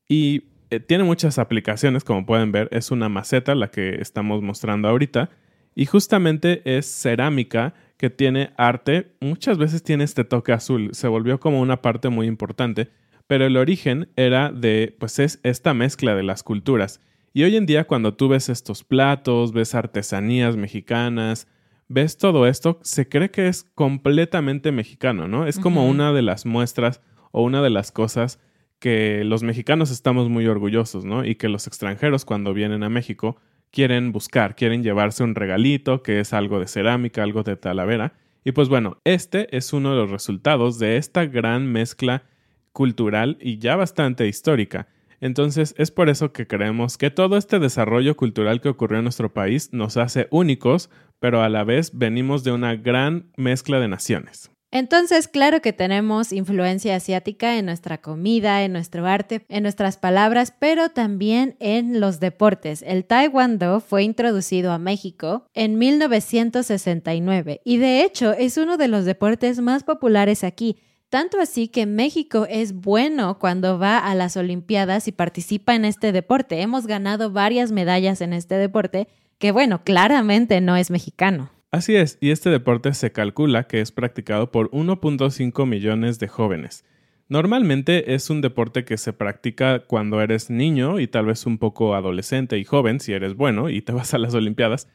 Y 0.09 0.49
eh, 0.69 0.81
tiene 0.81 1.05
muchas 1.05 1.39
aplicaciones, 1.39 2.03
como 2.03 2.25
pueden 2.25 2.51
ver, 2.51 2.67
es 2.73 2.91
una 2.91 3.07
maceta 3.07 3.55
la 3.55 3.71
que 3.71 4.01
estamos 4.01 4.41
mostrando 4.41 4.89
ahorita. 4.89 5.29
Y 5.75 5.85
justamente 5.85 6.61
es 6.65 6.85
cerámica 6.85 7.73
que 7.97 8.09
tiene 8.09 8.51
arte, 8.57 9.15
muchas 9.19 9.57
veces 9.57 9.83
tiene 9.83 10.03
este 10.03 10.23
toque 10.23 10.53
azul, 10.53 10.89
se 10.93 11.07
volvió 11.07 11.39
como 11.39 11.59
una 11.59 11.81
parte 11.81 12.09
muy 12.09 12.27
importante, 12.27 12.89
pero 13.25 13.45
el 13.45 13.57
origen 13.57 14.09
era 14.15 14.51
de, 14.51 14.95
pues 14.99 15.19
es 15.19 15.39
esta 15.43 15.73
mezcla 15.73 16.15
de 16.15 16.23
las 16.23 16.43
culturas. 16.43 17.01
Y 17.33 17.43
hoy 17.43 17.55
en 17.55 17.65
día 17.65 17.85
cuando 17.85 18.13
tú 18.13 18.29
ves 18.29 18.49
estos 18.49 18.83
platos, 18.83 19.51
ves 19.51 19.75
artesanías 19.75 20.55
mexicanas, 20.55 21.47
ves 21.87 22.17
todo 22.17 22.47
esto, 22.47 22.79
se 22.83 23.09
cree 23.09 23.31
que 23.31 23.47
es 23.47 23.63
completamente 23.63 24.71
mexicano, 24.71 25.27
¿no? 25.27 25.45
Es 25.45 25.59
como 25.59 25.87
una 25.87 26.13
de 26.13 26.21
las 26.21 26.45
muestras 26.45 27.01
o 27.31 27.43
una 27.43 27.61
de 27.61 27.69
las 27.69 27.91
cosas 27.91 28.39
que 28.79 29.23
los 29.23 29.43
mexicanos 29.43 29.91
estamos 29.91 30.29
muy 30.29 30.47
orgullosos, 30.47 31.03
¿no? 31.03 31.25
Y 31.25 31.35
que 31.35 31.49
los 31.49 31.67
extranjeros 31.67 32.25
cuando 32.25 32.53
vienen 32.53 32.83
a 32.83 32.89
México 32.89 33.37
quieren 33.71 34.11
buscar, 34.11 34.55
quieren 34.55 34.83
llevarse 34.83 35.23
un 35.23 35.35
regalito 35.35 36.03
que 36.03 36.19
es 36.19 36.33
algo 36.33 36.59
de 36.59 36.67
cerámica, 36.67 37.23
algo 37.23 37.43
de 37.43 37.55
talavera. 37.55 38.13
Y 38.43 38.51
pues 38.53 38.69
bueno, 38.69 38.99
este 39.03 39.55
es 39.55 39.73
uno 39.73 39.91
de 39.91 39.97
los 39.97 40.09
resultados 40.09 40.79
de 40.79 40.97
esta 40.97 41.25
gran 41.25 41.71
mezcla 41.71 42.23
cultural 42.71 43.37
y 43.41 43.57
ya 43.57 43.75
bastante 43.75 44.27
histórica. 44.27 44.87
Entonces 45.19 45.73
es 45.77 45.91
por 45.91 46.09
eso 46.09 46.31
que 46.31 46.47
creemos 46.47 46.97
que 46.97 47.09
todo 47.09 47.37
este 47.37 47.59
desarrollo 47.59 48.15
cultural 48.15 48.61
que 48.61 48.69
ocurrió 48.69 48.99
en 48.99 49.05
nuestro 49.05 49.33
país 49.33 49.73
nos 49.73 49.97
hace 49.97 50.27
únicos, 50.31 50.89
pero 51.19 51.41
a 51.41 51.49
la 51.49 51.63
vez 51.63 51.97
venimos 51.97 52.43
de 52.43 52.51
una 52.51 52.75
gran 52.75 53.31
mezcla 53.35 53.79
de 53.79 53.87
naciones. 53.87 54.51
Entonces, 54.71 55.27
claro 55.29 55.61
que 55.61 55.71
tenemos 55.71 56.33
influencia 56.33 56.95
asiática 56.95 57.57
en 57.57 57.65
nuestra 57.65 57.99
comida, 57.99 58.63
en 58.63 58.73
nuestro 58.73 59.05
arte, 59.05 59.45
en 59.47 59.63
nuestras 59.63 59.97
palabras, 59.97 60.53
pero 60.59 60.89
también 60.89 61.55
en 61.59 62.01
los 62.01 62.19
deportes. 62.19 62.83
El 62.85 63.05
taekwondo 63.05 63.79
fue 63.79 64.03
introducido 64.03 64.73
a 64.73 64.77
México 64.77 65.45
en 65.53 65.77
1969 65.77 67.61
y 67.63 67.77
de 67.77 68.03
hecho 68.03 68.33
es 68.33 68.57
uno 68.57 68.75
de 68.77 68.89
los 68.89 69.05
deportes 69.05 69.59
más 69.61 69.83
populares 69.83 70.43
aquí. 70.43 70.77
Tanto 71.09 71.39
así 71.39 71.69
que 71.69 71.85
México 71.85 72.45
es 72.49 72.73
bueno 72.73 73.39
cuando 73.39 73.79
va 73.79 73.97
a 73.97 74.13
las 74.13 74.35
Olimpiadas 74.35 75.07
y 75.07 75.13
participa 75.13 75.73
en 75.73 75.85
este 75.85 76.11
deporte. 76.11 76.61
Hemos 76.61 76.85
ganado 76.85 77.31
varias 77.31 77.71
medallas 77.71 78.19
en 78.19 78.33
este 78.33 78.55
deporte 78.55 79.07
que, 79.37 79.51
bueno, 79.51 79.83
claramente 79.85 80.59
no 80.59 80.75
es 80.75 80.91
mexicano. 80.91 81.49
Así 81.69 81.95
es, 81.95 82.17
y 82.21 82.31
este 82.31 82.49
deporte 82.49 82.93
se 82.93 83.11
calcula 83.11 83.65
que 83.65 83.81
es 83.81 83.91
practicado 83.91 84.51
por 84.51 84.71
1.5 84.71 85.65
millones 85.65 86.17
de 86.17 86.29
jóvenes. 86.29 86.85
Normalmente 87.27 88.13
es 88.13 88.29
un 88.29 88.39
deporte 88.39 88.85
que 88.85 88.97
se 88.97 89.11
practica 89.11 89.79
cuando 89.79 90.21
eres 90.21 90.49
niño 90.49 91.01
y 91.01 91.07
tal 91.07 91.25
vez 91.25 91.45
un 91.45 91.57
poco 91.57 91.93
adolescente 91.93 92.57
y 92.57 92.63
joven, 92.63 93.01
si 93.01 93.11
eres 93.11 93.35
bueno 93.35 93.69
y 93.69 93.81
te 93.81 93.91
vas 93.91 94.13
a 94.13 94.17
las 94.17 94.33
Olimpiadas, 94.33 94.87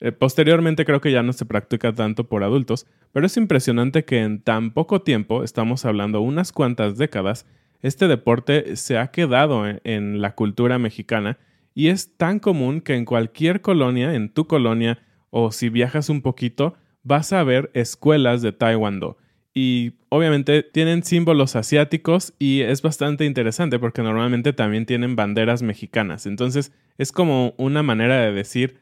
eh, 0.00 0.12
posteriormente 0.12 0.84
creo 0.84 1.00
que 1.00 1.10
ya 1.10 1.22
no 1.22 1.32
se 1.32 1.46
practica 1.46 1.94
tanto 1.94 2.28
por 2.28 2.44
adultos, 2.44 2.86
pero 3.12 3.24
es 3.24 3.36
impresionante 3.38 4.04
que 4.04 4.20
en 4.20 4.42
tan 4.42 4.72
poco 4.72 5.00
tiempo, 5.00 5.42
estamos 5.42 5.86
hablando 5.86 6.20
unas 6.20 6.52
cuantas 6.52 6.98
décadas, 6.98 7.46
este 7.80 8.06
deporte 8.06 8.76
se 8.76 8.98
ha 8.98 9.10
quedado 9.10 9.64
en, 9.66 10.20
la 10.20 10.34
cultura 10.34 10.78
mexicana 10.78 11.38
y 11.74 11.88
es 11.88 12.16
tan 12.16 12.38
común 12.38 12.82
que 12.82 12.96
en 12.96 13.06
cualquier 13.06 13.62
colonia, 13.62 14.14
en 14.14 14.28
tu 14.28 14.46
colonia 14.46 14.98
o 15.30 15.52
si 15.52 15.68
viajas 15.68 16.08
un 16.08 16.22
poquito, 16.22 16.74
vas 17.02 17.32
a 17.32 17.42
ver 17.42 17.70
escuelas 17.74 18.42
de 18.42 18.52
taekwondo. 18.52 19.16
Y 19.54 19.94
obviamente 20.08 20.62
tienen 20.62 21.02
símbolos 21.02 21.56
asiáticos 21.56 22.34
y 22.38 22.60
es 22.60 22.82
bastante 22.82 23.24
interesante 23.24 23.78
porque 23.78 24.02
normalmente 24.02 24.52
también 24.52 24.86
tienen 24.86 25.16
banderas 25.16 25.62
mexicanas. 25.62 26.26
Entonces 26.26 26.72
es 26.96 27.10
como 27.12 27.54
una 27.56 27.82
manera 27.82 28.20
de 28.20 28.32
decir 28.32 28.78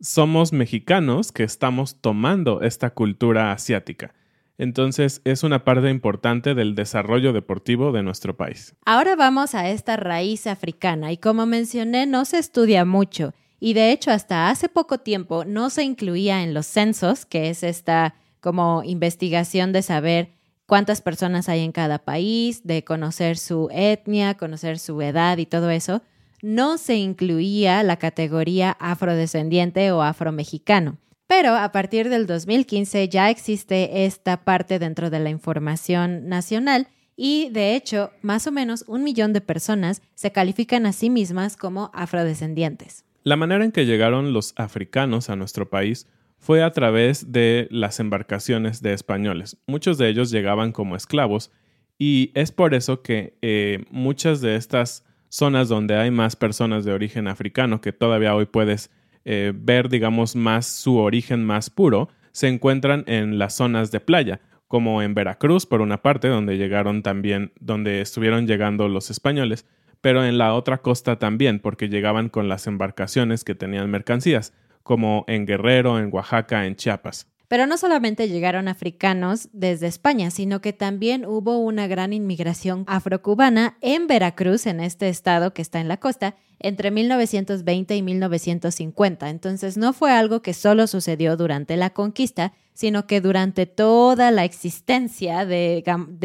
somos 0.00 0.52
mexicanos 0.52 1.32
que 1.32 1.44
estamos 1.44 2.00
tomando 2.00 2.62
esta 2.62 2.90
cultura 2.90 3.52
asiática. 3.52 4.14
Entonces 4.58 5.20
es 5.24 5.42
una 5.42 5.64
parte 5.64 5.90
importante 5.90 6.54
del 6.54 6.74
desarrollo 6.74 7.32
deportivo 7.32 7.92
de 7.92 8.02
nuestro 8.02 8.36
país. 8.36 8.74
Ahora 8.84 9.14
vamos 9.16 9.54
a 9.54 9.68
esta 9.68 9.96
raíz 9.96 10.46
africana 10.46 11.12
y 11.12 11.18
como 11.18 11.46
mencioné 11.46 12.06
no 12.06 12.24
se 12.24 12.38
estudia 12.38 12.84
mucho 12.84 13.34
y 13.60 13.74
de 13.74 13.92
hecho 13.92 14.10
hasta 14.10 14.50
hace 14.50 14.68
poco 14.68 14.98
tiempo 14.98 15.44
no 15.44 15.70
se 15.70 15.84
incluía 15.84 16.42
en 16.42 16.54
los 16.54 16.66
censos, 16.66 17.26
que 17.26 17.50
es 17.50 17.62
esta 17.62 18.14
como 18.40 18.82
investigación 18.84 19.72
de 19.72 19.82
saber 19.82 20.32
cuántas 20.66 21.00
personas 21.00 21.48
hay 21.48 21.60
en 21.60 21.72
cada 21.72 21.98
país, 21.98 22.64
de 22.64 22.84
conocer 22.84 23.38
su 23.38 23.68
etnia, 23.72 24.34
conocer 24.34 24.78
su 24.78 25.00
edad 25.00 25.38
y 25.38 25.46
todo 25.46 25.70
eso 25.70 26.02
no 26.42 26.78
se 26.78 26.96
incluía 26.96 27.82
la 27.82 27.96
categoría 27.96 28.76
afrodescendiente 28.78 29.90
o 29.90 30.02
afromexicano. 30.02 30.98
Pero 31.26 31.56
a 31.56 31.72
partir 31.72 32.08
del 32.08 32.26
2015 32.26 33.08
ya 33.08 33.30
existe 33.30 34.06
esta 34.06 34.44
parte 34.44 34.78
dentro 34.78 35.10
de 35.10 35.18
la 35.18 35.30
información 35.30 36.28
nacional 36.28 36.88
y 37.16 37.48
de 37.50 37.74
hecho 37.74 38.12
más 38.22 38.46
o 38.46 38.52
menos 38.52 38.84
un 38.86 39.02
millón 39.02 39.32
de 39.32 39.40
personas 39.40 40.02
se 40.14 40.30
califican 40.30 40.86
a 40.86 40.92
sí 40.92 41.10
mismas 41.10 41.56
como 41.56 41.90
afrodescendientes. 41.94 43.05
La 43.26 43.34
manera 43.34 43.64
en 43.64 43.72
que 43.72 43.86
llegaron 43.86 44.32
los 44.32 44.54
africanos 44.56 45.30
a 45.30 45.34
nuestro 45.34 45.68
país 45.68 46.08
fue 46.38 46.62
a 46.62 46.70
través 46.70 47.32
de 47.32 47.66
las 47.72 47.98
embarcaciones 47.98 48.82
de 48.82 48.92
españoles. 48.92 49.56
Muchos 49.66 49.98
de 49.98 50.08
ellos 50.08 50.30
llegaban 50.30 50.70
como 50.70 50.94
esclavos 50.94 51.50
y 51.98 52.30
es 52.34 52.52
por 52.52 52.72
eso 52.72 53.02
que 53.02 53.36
eh, 53.42 53.84
muchas 53.90 54.40
de 54.40 54.54
estas 54.54 55.04
zonas 55.28 55.68
donde 55.68 55.96
hay 55.96 56.12
más 56.12 56.36
personas 56.36 56.84
de 56.84 56.92
origen 56.92 57.26
africano, 57.26 57.80
que 57.80 57.92
todavía 57.92 58.32
hoy 58.32 58.46
puedes 58.46 58.92
eh, 59.24 59.52
ver, 59.56 59.88
digamos, 59.88 60.36
más 60.36 60.64
su 60.64 60.96
origen 60.98 61.42
más 61.42 61.68
puro, 61.68 62.08
se 62.30 62.46
encuentran 62.46 63.02
en 63.08 63.40
las 63.40 63.56
zonas 63.56 63.90
de 63.90 63.98
playa, 63.98 64.40
como 64.68 65.02
en 65.02 65.14
Veracruz, 65.14 65.66
por 65.66 65.80
una 65.80 66.00
parte, 66.00 66.28
donde 66.28 66.58
llegaron 66.58 67.02
también, 67.02 67.50
donde 67.58 68.02
estuvieron 68.02 68.46
llegando 68.46 68.88
los 68.88 69.10
españoles, 69.10 69.66
pero 70.06 70.24
en 70.24 70.38
la 70.38 70.54
otra 70.54 70.78
costa 70.78 71.18
también, 71.18 71.58
porque 71.58 71.88
llegaban 71.88 72.28
con 72.28 72.48
las 72.48 72.68
embarcaciones 72.68 73.42
que 73.42 73.56
tenían 73.56 73.90
mercancías, 73.90 74.52
como 74.84 75.24
en 75.26 75.46
Guerrero, 75.46 75.98
en 75.98 76.10
Oaxaca, 76.12 76.64
en 76.64 76.76
Chiapas. 76.76 77.26
Pero 77.48 77.66
no 77.66 77.76
solamente 77.76 78.28
llegaron 78.28 78.68
africanos 78.68 79.48
desde 79.52 79.88
España, 79.88 80.30
sino 80.30 80.60
que 80.60 80.72
también 80.72 81.26
hubo 81.26 81.58
una 81.58 81.88
gran 81.88 82.12
inmigración 82.12 82.84
afrocubana 82.86 83.78
en 83.80 84.06
Veracruz, 84.06 84.66
en 84.66 84.78
este 84.78 85.08
estado 85.08 85.52
que 85.52 85.62
está 85.62 85.80
en 85.80 85.88
la 85.88 85.96
costa, 85.96 86.36
entre 86.60 86.92
1920 86.92 87.96
y 87.96 88.02
1950. 88.02 89.28
Entonces 89.28 89.76
no 89.76 89.92
fue 89.92 90.12
algo 90.12 90.40
que 90.40 90.54
solo 90.54 90.86
sucedió 90.86 91.36
durante 91.36 91.76
la 91.76 91.90
conquista, 91.90 92.52
sino 92.74 93.08
que 93.08 93.20
durante 93.20 93.66
toda 93.66 94.30
la 94.30 94.44
existencia 94.44 95.44
de, 95.44 95.82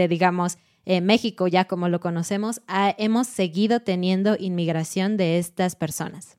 digamos, 0.07 0.59
eh, 0.85 1.01
México, 1.01 1.47
ya 1.47 1.65
como 1.65 1.89
lo 1.89 1.99
conocemos, 1.99 2.61
hemos 2.97 3.27
seguido 3.27 3.81
teniendo 3.81 4.35
inmigración 4.39 5.17
de 5.17 5.37
estas 5.37 5.75
personas. 5.75 6.37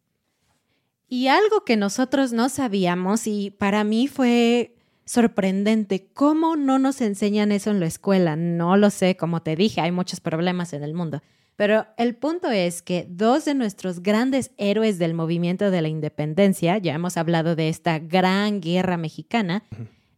Y 1.09 1.29
algo 1.29 1.65
que 1.65 1.77
nosotros 1.77 2.33
no 2.33 2.49
sabíamos 2.49 3.27
y 3.27 3.51
para 3.51 3.85
mí 3.85 4.09
fue 4.09 4.77
sorprendente, 5.05 6.09
¿cómo 6.15 6.57
no 6.57 6.79
nos 6.79 7.01
enseñan 7.01 7.53
eso 7.53 7.71
en 7.71 7.81
la 7.81 7.87
escuela? 7.87 8.35
No 8.37 8.77
lo 8.77 8.89
sé, 8.91 9.17
como 9.17 9.43
te 9.43 9.55
dije, 9.55 9.81
hay 9.81 9.93
muchos 9.93 10.21
problemas 10.21 10.73
en 10.73 10.83
el 10.83 10.95
mundo. 10.95 11.23
Pero 11.57 11.87
el 11.99 12.17
punto 12.17 12.51
es 12.51 12.83
que 12.83 13.07
dos 13.09 13.45
de 13.45 13.55
nuestros 13.55 14.03
grandes 14.03 14.53
héroes 14.57 14.99
del 14.99 15.15
movimiento 15.15 15.71
de 15.71 15.83
la 15.83 15.89
independencia, 15.89 16.79
ya 16.79 16.95
hemos 16.95 17.17
hablado 17.17 17.57
de 17.57 17.69
esta 17.69 17.99
gran 17.99 18.61
guerra 18.61 18.97
mexicana, 18.97 19.65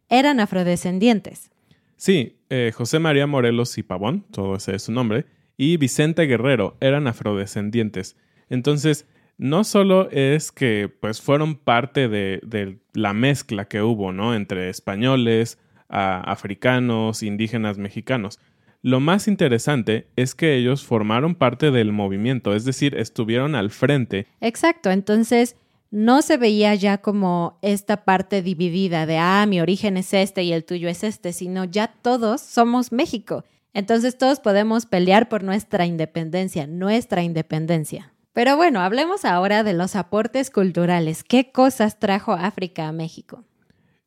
eran 0.07 0.39
afrodescendientes. 0.39 1.51
Sí, 1.97 2.37
eh, 2.49 2.71
José 2.75 2.99
María 2.99 3.27
Morelos 3.27 3.77
y 3.77 3.83
Pavón, 3.83 4.25
todo 4.31 4.55
ese 4.55 4.75
es 4.75 4.83
su 4.83 4.91
nombre, 4.91 5.25
y 5.57 5.77
Vicente 5.77 6.23
Guerrero 6.23 6.77
eran 6.81 7.07
afrodescendientes. 7.07 8.17
Entonces, 8.49 9.07
no 9.37 9.63
solo 9.63 10.09
es 10.11 10.51
que 10.51 10.89
pues 10.99 11.21
fueron 11.21 11.55
parte 11.55 12.07
de, 12.07 12.79
la 12.93 13.13
mezcla 13.13 13.65
que 13.65 13.81
hubo, 13.81 14.11
¿no? 14.11 14.33
Entre 14.35 14.69
españoles, 14.69 15.59
africanos, 15.89 17.23
indígenas, 17.23 17.77
mexicanos. 17.77 18.39
Lo 18.81 18.99
más 18.99 19.27
interesante 19.27 20.07
es 20.15 20.35
que 20.35 20.55
ellos 20.55 20.85
formaron 20.85 21.35
parte 21.35 21.71
del 21.71 21.91
movimiento, 21.91 22.53
es 22.53 22.65
decir, 22.65 22.95
estuvieron 22.95 23.55
al 23.55 23.71
frente. 23.71 24.27
Exacto, 24.41 24.91
entonces 24.91 25.55
no 25.91 26.21
se 26.21 26.37
veía 26.37 26.75
ya 26.75 26.97
como 26.97 27.59
esta 27.61 28.03
parte 28.03 28.41
dividida 28.41 29.05
de, 29.05 29.17
ah, 29.17 29.45
mi 29.47 29.61
origen 29.61 29.97
es 29.97 30.13
este 30.13 30.43
y 30.43 30.53
el 30.53 30.65
tuyo 30.65 30.89
es 30.89 31.03
este, 31.03 31.33
sino 31.33 31.65
ya 31.65 31.87
todos 31.87 32.41
somos 32.41 32.91
México. 32.91 33.43
Entonces 33.73 34.17
todos 34.17 34.39
podemos 34.39 34.85
pelear 34.85 35.29
por 35.29 35.43
nuestra 35.43 35.85
independencia, 35.85 36.65
nuestra 36.67 37.23
independencia. 37.23 38.13
Pero 38.33 38.57
bueno, 38.57 38.81
hablemos 38.81 39.23
ahora 39.23 39.63
de 39.63 39.73
los 39.73 39.95
aportes 39.95 40.49
culturales. 40.49 41.23
¿Qué 41.23 41.51
cosas 41.51 41.99
trajo 41.99 42.33
África 42.33 42.87
a 42.87 42.91
México? 42.91 43.45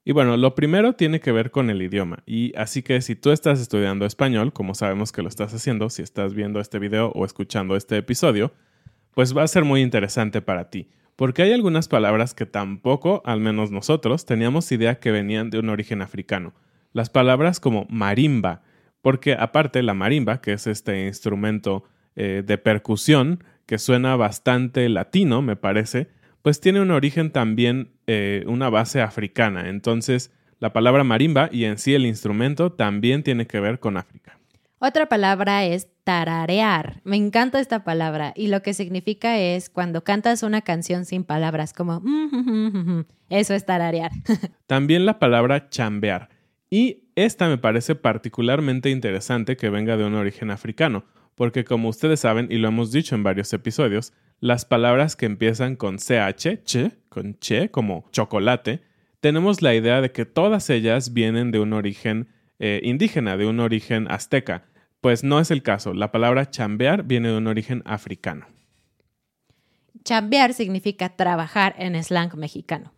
Y 0.04 0.12
bueno, 0.12 0.38
lo 0.38 0.54
primero 0.54 0.94
tiene 0.94 1.20
que 1.20 1.32
ver 1.32 1.50
con 1.50 1.68
el 1.68 1.82
idioma. 1.82 2.23
Y 2.25 2.54
así 2.56 2.82
que 2.82 3.02
si 3.02 3.14
tú 3.14 3.30
estás 3.30 3.61
estudiando 3.61 4.06
español, 4.06 4.54
como 4.54 4.75
sabemos 4.75 5.12
que 5.12 5.20
lo 5.20 5.28
estás 5.28 5.52
haciendo, 5.52 5.90
si 5.90 6.00
estás 6.00 6.32
viendo 6.32 6.61
este 6.61 6.78
video 6.78 7.11
o 7.14 7.26
escuchando 7.26 7.76
este 7.76 7.99
episodio, 7.99 8.52
pues 9.12 9.37
va 9.37 9.42
a 9.42 9.49
ser 9.49 9.64
muy 9.64 9.82
interesante 9.82 10.40
para 10.40 10.70
ti. 10.70 10.88
Porque 11.19 11.43
hay 11.43 11.53
algunas 11.53 11.89
palabras 11.89 12.33
que 12.33 12.47
tampoco, 12.47 13.23
al 13.25 13.41
menos 13.41 13.73
nosotros, 13.73 14.25
teníamos 14.25 14.71
idea 14.71 15.01
que 15.01 15.11
venían 15.11 15.51
de 15.51 15.59
un 15.59 15.69
origen 15.69 16.01
africano. 16.01 16.55
Las 16.93 17.11
palabras 17.11 17.59
como 17.59 17.89
marimba, 17.91 18.63
porque 19.03 19.33
aparte 19.33 19.83
la 19.83 19.95
marimba, 19.95 20.41
que 20.41 20.53
es 20.53 20.69
este 20.69 21.09
instrumento 21.09 21.83
eh, 22.15 22.45
de 22.47 22.57
percusión 22.57 23.43
que 23.67 23.79
suena 23.79 24.15
bastante 24.15 24.89
latino, 24.89 25.43
me 25.43 25.57
parece, 25.57 26.07
pues 26.43 26.61
tiene 26.61 26.81
un 26.81 26.93
origen 26.93 27.33
también, 27.33 27.91
eh, 28.07 28.45
una 28.47 28.71
base 28.71 29.03
africana. 29.03 29.71
Entonces, 29.71 30.33
la 30.61 30.73
palabra 30.73 31.03
marimba 31.03 31.49
y 31.51 31.65
en 31.65 31.79
sí 31.79 31.95
el 31.95 32.07
instrumento 32.07 32.71
también 32.71 33.25
tiene 33.25 33.49
que 33.49 33.59
ver 33.59 33.81
con 33.81 33.97
África. 33.97 34.38
Otra 34.80 35.08
palabra 35.08 35.64
es 35.64 35.88
tararear. 36.04 37.00
Me 37.04 37.16
encanta 37.16 37.58
esta 37.58 37.82
palabra 37.82 38.32
y 38.37 38.47
lo 38.47 38.62
que 38.62 38.75
significa 38.75 39.38
es 39.38 39.70
cuando 39.70 40.04
cantas 40.04 40.44
una 40.44 40.62
canción 40.62 41.04
sin 41.04 41.25
palabras, 41.25 41.73
como 41.73 42.00
eso 43.28 43.54
es 43.54 43.66
tararear. 43.66 44.12
También 44.66 45.04
la 45.04 45.18
palabra 45.18 45.68
chambear. 45.68 46.28
Y 46.70 47.08
esta 47.16 47.49
me 47.49 47.58
parece 47.58 47.97
particularmente 47.97 48.90
interesante 48.90 49.56
que 49.56 49.70
venga 49.70 49.97
de 49.97 50.04
un 50.04 50.14
origen 50.14 50.50
africano, 50.50 51.04
porque 51.35 51.64
como 51.64 51.88
ustedes 51.88 52.20
saben 52.20 52.47
y 52.50 52.58
lo 52.58 52.68
hemos 52.68 52.92
dicho 52.92 53.16
en 53.16 53.25
varios 53.25 53.52
episodios, 53.52 54.12
las 54.38 54.64
palabras 54.64 55.16
que 55.16 55.26
empiezan 55.26 55.75
con 55.75 55.97
ch, 55.97 56.62
che, 56.64 56.92
con 57.08 57.37
che, 57.40 57.70
como 57.70 58.04
chocolate, 58.12 58.82
tenemos 59.20 59.62
la 59.62 59.75
idea 59.75 60.00
de 60.00 60.12
que 60.12 60.25
todas 60.25 60.70
ellas 60.70 61.12
vienen 61.12 61.50
de 61.50 61.58
un 61.58 61.73
origen 61.73 62.28
eh, 62.59 62.81
indígena, 62.83 63.37
de 63.37 63.47
un 63.47 63.61
origen 63.61 64.11
azteca. 64.11 64.65
Pues 65.00 65.23
no 65.23 65.41
es 65.41 65.50
el 65.50 65.62
caso. 65.62 65.95
La 65.95 66.11
palabra 66.11 66.50
chambear 66.50 67.05
viene 67.05 67.29
de 67.29 67.37
un 67.37 67.47
origen 67.47 67.83
africano. 67.85 68.47
Chambear 70.05 70.55
significa 70.55 71.11
trabajar 71.11 71.75
en 71.79 72.03
slang 72.03 72.37
mexicano. 72.37 72.93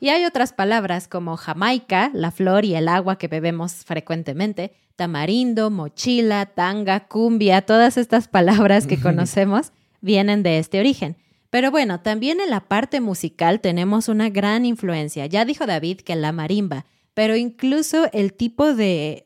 Y 0.00 0.10
hay 0.10 0.24
otras 0.24 0.52
palabras 0.52 1.08
como 1.08 1.36
Jamaica, 1.36 2.10
la 2.14 2.30
flor 2.30 2.64
y 2.64 2.74
el 2.74 2.88
agua 2.88 3.18
que 3.18 3.28
bebemos 3.28 3.84
frecuentemente, 3.84 4.72
tamarindo, 4.94 5.70
mochila, 5.70 6.46
tanga, 6.46 7.00
cumbia, 7.08 7.62
todas 7.62 7.96
estas 7.96 8.28
palabras 8.28 8.86
que 8.86 9.00
conocemos 9.00 9.72
vienen 10.00 10.42
de 10.42 10.58
este 10.58 10.78
origen. 10.78 11.16
Pero 11.50 11.70
bueno, 11.70 12.00
también 12.00 12.40
en 12.40 12.50
la 12.50 12.60
parte 12.60 13.00
musical 13.00 13.60
tenemos 13.60 14.08
una 14.08 14.28
gran 14.28 14.66
influencia. 14.66 15.26
Ya 15.26 15.44
dijo 15.44 15.66
David 15.66 16.00
que 16.00 16.14
la 16.14 16.30
marimba, 16.30 16.84
pero 17.18 17.34
incluso 17.34 18.08
el 18.12 18.32
tipo 18.32 18.74
de, 18.74 19.24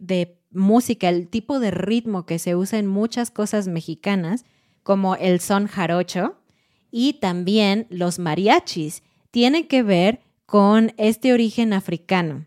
música, 0.50 1.10
el 1.10 1.28
tipo 1.28 1.60
de 1.60 1.70
ritmo 1.70 2.24
que 2.24 2.38
se 2.38 2.56
usa 2.56 2.78
en 2.78 2.86
muchas 2.86 3.30
cosas 3.30 3.68
mexicanas, 3.68 4.46
como 4.82 5.14
el 5.16 5.40
son 5.40 5.66
jarocho 5.66 6.38
y 6.90 7.18
también 7.20 7.86
los 7.90 8.18
mariachis, 8.18 9.02
tienen 9.30 9.66
que 9.66 9.82
ver 9.82 10.20
con 10.46 10.94
este 10.96 11.34
origen 11.34 11.74
africano. 11.74 12.46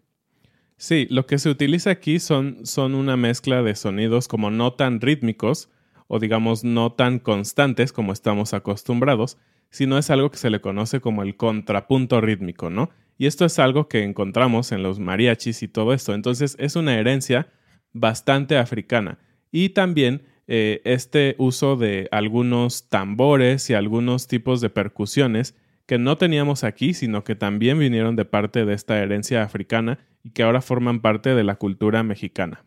Sí, 0.78 1.06
lo 1.12 1.28
que 1.28 1.38
se 1.38 1.52
utiliza 1.52 1.92
aquí 1.92 2.18
son, 2.18 2.66
son 2.66 2.96
una 2.96 3.16
mezcla 3.16 3.62
de 3.62 3.76
sonidos 3.76 4.28
como 4.28 4.50
no 4.50 4.74
tan 4.74 5.00
rítmicos, 5.00 5.70
o 6.08 6.18
digamos 6.18 6.64
no 6.64 6.94
tan 6.94 7.20
constantes 7.20 7.94
como 7.94 8.14
estamos 8.14 8.56
acostumbrados, 8.56 9.38
sino 9.70 10.00
es 10.00 10.10
algo 10.10 10.32
que 10.32 10.38
se 10.38 10.50
le 10.50 10.60
conoce 10.60 11.02
como 11.02 11.22
el 11.22 11.38
contrapunto 11.38 12.20
rítmico, 12.20 12.72
¿no? 12.72 12.90
Y 13.18 13.28
esto 13.28 13.46
es 13.46 13.60
algo 13.60 13.88
que 13.88 14.04
encontramos 14.04 14.72
en 14.72 14.84
los 14.84 15.00
mariachis 15.00 15.64
y 15.64 15.68
todo 15.68 15.94
esto. 15.94 16.14
Entonces 16.14 16.56
es 16.60 16.76
una 16.76 16.98
herencia 16.98 17.48
bastante 17.94 18.58
africana. 18.58 19.20
Y 19.52 19.70
también 19.70 20.24
eh, 20.48 20.82
este 20.84 21.36
uso 21.40 21.76
de 21.76 22.08
algunos 22.12 22.90
tambores 22.90 23.70
y 23.70 23.74
algunos 23.74 24.28
tipos 24.28 24.62
de 24.62 24.70
percusiones 24.70 25.56
que 25.86 25.98
no 25.98 26.18
teníamos 26.18 26.64
aquí, 26.64 26.94
sino 26.94 27.24
que 27.24 27.36
también 27.36 27.80
vinieron 27.80 28.16
de 28.16 28.26
parte 28.26 28.66
de 28.66 28.74
esta 28.74 28.98
herencia 29.00 29.44
africana 29.44 30.00
y 30.24 30.32
que 30.32 30.44
ahora 30.44 30.62
forman 30.62 31.02
parte 31.02 31.36
de 31.36 31.44
la 31.44 31.56
cultura 31.56 32.04
mexicana. 32.04 32.64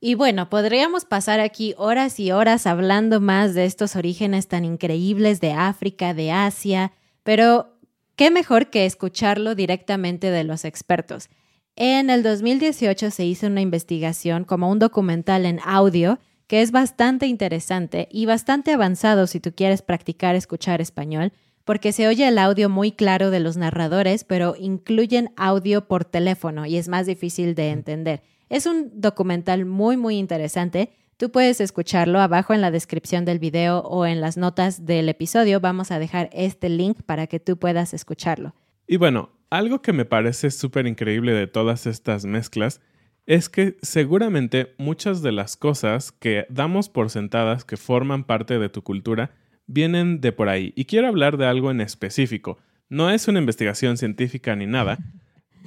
Y 0.00 0.14
bueno, 0.14 0.50
podríamos 0.50 1.04
pasar 1.04 1.38
aquí 1.38 1.74
horas 1.76 2.18
y 2.18 2.32
horas 2.32 2.66
hablando 2.66 3.20
más 3.20 3.54
de 3.54 3.66
estos 3.66 3.94
orígenes 3.94 4.48
tan 4.48 4.64
increíbles 4.64 5.40
de 5.40 5.52
África, 5.52 6.12
de 6.12 6.32
Asia, 6.32 6.92
pero 7.22 7.71
qué 8.16 8.30
mejor 8.30 8.70
que 8.70 8.86
escucharlo 8.86 9.54
directamente 9.54 10.30
de 10.30 10.44
los 10.44 10.64
expertos. 10.64 11.28
En 11.76 12.10
el 12.10 12.22
2018 12.22 13.10
se 13.10 13.24
hizo 13.24 13.46
una 13.46 13.60
investigación 13.60 14.44
como 14.44 14.70
un 14.70 14.78
documental 14.78 15.46
en 15.46 15.60
audio 15.64 16.18
que 16.46 16.60
es 16.60 16.70
bastante 16.70 17.26
interesante 17.26 18.08
y 18.10 18.26
bastante 18.26 18.72
avanzado 18.72 19.26
si 19.26 19.40
tú 19.40 19.54
quieres 19.54 19.80
practicar 19.80 20.34
escuchar 20.34 20.82
español, 20.82 21.32
porque 21.64 21.92
se 21.92 22.08
oye 22.08 22.28
el 22.28 22.38
audio 22.38 22.68
muy 22.68 22.92
claro 22.92 23.30
de 23.30 23.40
los 23.40 23.56
narradores, 23.56 24.24
pero 24.24 24.54
incluyen 24.58 25.32
audio 25.36 25.88
por 25.88 26.04
teléfono 26.04 26.66
y 26.66 26.76
es 26.76 26.88
más 26.88 27.06
difícil 27.06 27.54
de 27.54 27.70
entender. 27.70 28.22
Es 28.50 28.66
un 28.66 28.90
documental 29.00 29.64
muy, 29.64 29.96
muy 29.96 30.18
interesante. 30.18 30.92
Tú 31.22 31.30
puedes 31.30 31.60
escucharlo 31.60 32.18
abajo 32.18 32.52
en 32.52 32.60
la 32.60 32.72
descripción 32.72 33.24
del 33.24 33.38
video 33.38 33.78
o 33.82 34.06
en 34.06 34.20
las 34.20 34.36
notas 34.36 34.86
del 34.86 35.08
episodio. 35.08 35.60
Vamos 35.60 35.92
a 35.92 36.00
dejar 36.00 36.28
este 36.32 36.68
link 36.68 37.00
para 37.06 37.28
que 37.28 37.38
tú 37.38 37.58
puedas 37.58 37.94
escucharlo. 37.94 38.56
Y 38.88 38.96
bueno, 38.96 39.30
algo 39.48 39.82
que 39.82 39.92
me 39.92 40.04
parece 40.04 40.50
súper 40.50 40.88
increíble 40.88 41.32
de 41.32 41.46
todas 41.46 41.86
estas 41.86 42.24
mezclas 42.24 42.80
es 43.24 43.48
que 43.48 43.76
seguramente 43.82 44.74
muchas 44.78 45.22
de 45.22 45.30
las 45.30 45.56
cosas 45.56 46.10
que 46.10 46.44
damos 46.50 46.88
por 46.88 47.08
sentadas 47.08 47.64
que 47.64 47.76
forman 47.76 48.24
parte 48.24 48.58
de 48.58 48.68
tu 48.68 48.82
cultura 48.82 49.30
vienen 49.68 50.20
de 50.20 50.32
por 50.32 50.48
ahí. 50.48 50.72
Y 50.74 50.86
quiero 50.86 51.06
hablar 51.06 51.36
de 51.36 51.46
algo 51.46 51.70
en 51.70 51.80
específico. 51.80 52.58
No 52.88 53.10
es 53.10 53.28
una 53.28 53.38
investigación 53.38 53.96
científica 53.96 54.56
ni 54.56 54.66
nada, 54.66 54.98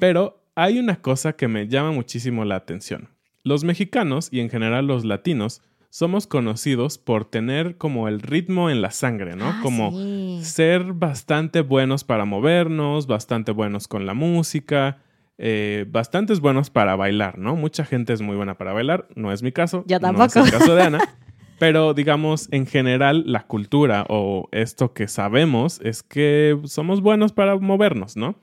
pero 0.01 0.43
hay 0.53 0.79
una 0.79 0.97
cosa 0.97 1.31
que 1.31 1.47
me 1.47 1.69
llama 1.69 1.93
muchísimo 1.93 2.43
la 2.43 2.57
atención. 2.57 3.14
Los 3.45 3.63
mexicanos 3.63 4.27
y 4.31 4.39
en 4.39 4.49
general 4.49 4.87
los 4.87 5.05
latinos 5.05 5.61
somos 5.91 6.25
conocidos 6.25 6.97
por 6.97 7.25
tener 7.25 7.77
como 7.77 8.07
el 8.07 8.19
ritmo 8.19 8.71
en 8.71 8.81
la 8.81 8.89
sangre, 8.89 9.35
¿no? 9.35 9.45
Ah, 9.45 9.59
como 9.61 9.93
ser 10.41 10.93
bastante 10.93 11.61
buenos 11.61 12.03
para 12.03 12.25
movernos, 12.25 13.05
bastante 13.05 13.51
buenos 13.51 13.87
con 13.87 14.07
la 14.07 14.15
música, 14.15 14.97
eh, 15.37 15.85
bastantes 15.87 16.39
buenos 16.39 16.71
para 16.71 16.95
bailar, 16.95 17.37
¿no? 17.37 17.55
Mucha 17.55 17.85
gente 17.85 18.13
es 18.13 18.21
muy 18.21 18.35
buena 18.35 18.57
para 18.57 18.73
bailar, 18.73 19.07
no 19.15 19.31
es 19.31 19.43
mi 19.43 19.51
caso. 19.51 19.83
Yo 19.87 19.99
tampoco. 19.99 20.39
No 20.39 20.45
es 20.45 20.53
el 20.53 20.59
caso 20.59 20.75
de 20.75 20.81
Ana. 20.81 20.99
pero 21.59 21.93
digamos, 21.93 22.49
en 22.51 22.65
general, 22.65 23.25
la 23.27 23.45
cultura 23.45 24.07
o 24.09 24.49
esto 24.51 24.93
que 24.93 25.07
sabemos 25.07 25.79
es 25.83 26.01
que 26.01 26.59
somos 26.63 26.99
buenos 26.99 27.31
para 27.31 27.55
movernos, 27.57 28.17
¿no? 28.17 28.39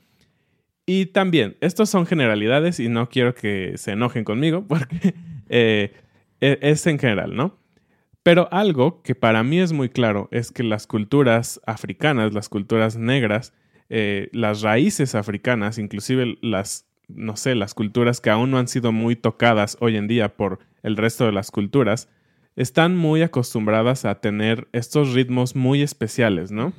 Y 0.87 1.07
también, 1.07 1.57
estos 1.61 1.91
son 1.91 2.07
generalidades 2.07 2.81
y 2.81 2.89
no 2.89 3.09
quiero 3.09 3.35
que 3.35 3.75
se 3.77 3.93
enojen 3.93 4.25
conmigo 4.25 4.65
porque 4.69 5.15
eh, 5.49 5.93
e, 6.41 6.59
es 6.61 6.87
en 6.87 6.99
general, 6.99 7.37
¿no? 7.37 7.59
Pero 8.23 8.49
algo 8.53 9.03
que 9.03 9.15
para 9.15 9.43
mí 9.43 9.59
es 9.61 9.73
muy 9.73 9.89
claro 9.89 10.29
es 10.31 10.53
que 10.53 10.63
las 10.63 10.87
culturas 10.87 11.61
africanas, 11.67 12.33
las 12.33 12.49
culturas 12.49 12.97
negras, 12.97 13.53
eh, 13.89 14.29
las 14.33 14.63
raíces 14.63 15.15
africanas, 15.17 15.79
inclusive 15.79 16.39
las, 16.41 16.87
no 17.09 17.37
sé, 17.37 17.57
las 17.57 17.75
culturas 17.75 18.21
que 18.21 18.31
aún 18.31 18.53
no 18.53 18.59
han 18.59 18.69
sido 18.69 18.93
muy 18.93 19.17
tocadas 19.17 19.77
hoy 19.81 19.97
en 19.97 20.07
día 20.07 20.37
por 20.37 20.61
el 20.85 20.97
resto 20.97 21.27
de 21.27 21.33
las 21.33 21.51
culturas, 21.51 22.09
están 22.55 22.97
muy 22.97 23.23
acostumbradas 23.23 24.05
a 24.05 24.21
tener 24.21 24.69
estos 24.73 25.15
ritmos 25.15 25.57
muy 25.57 25.83
especiales, 25.83 26.51
¿no? 26.51 26.73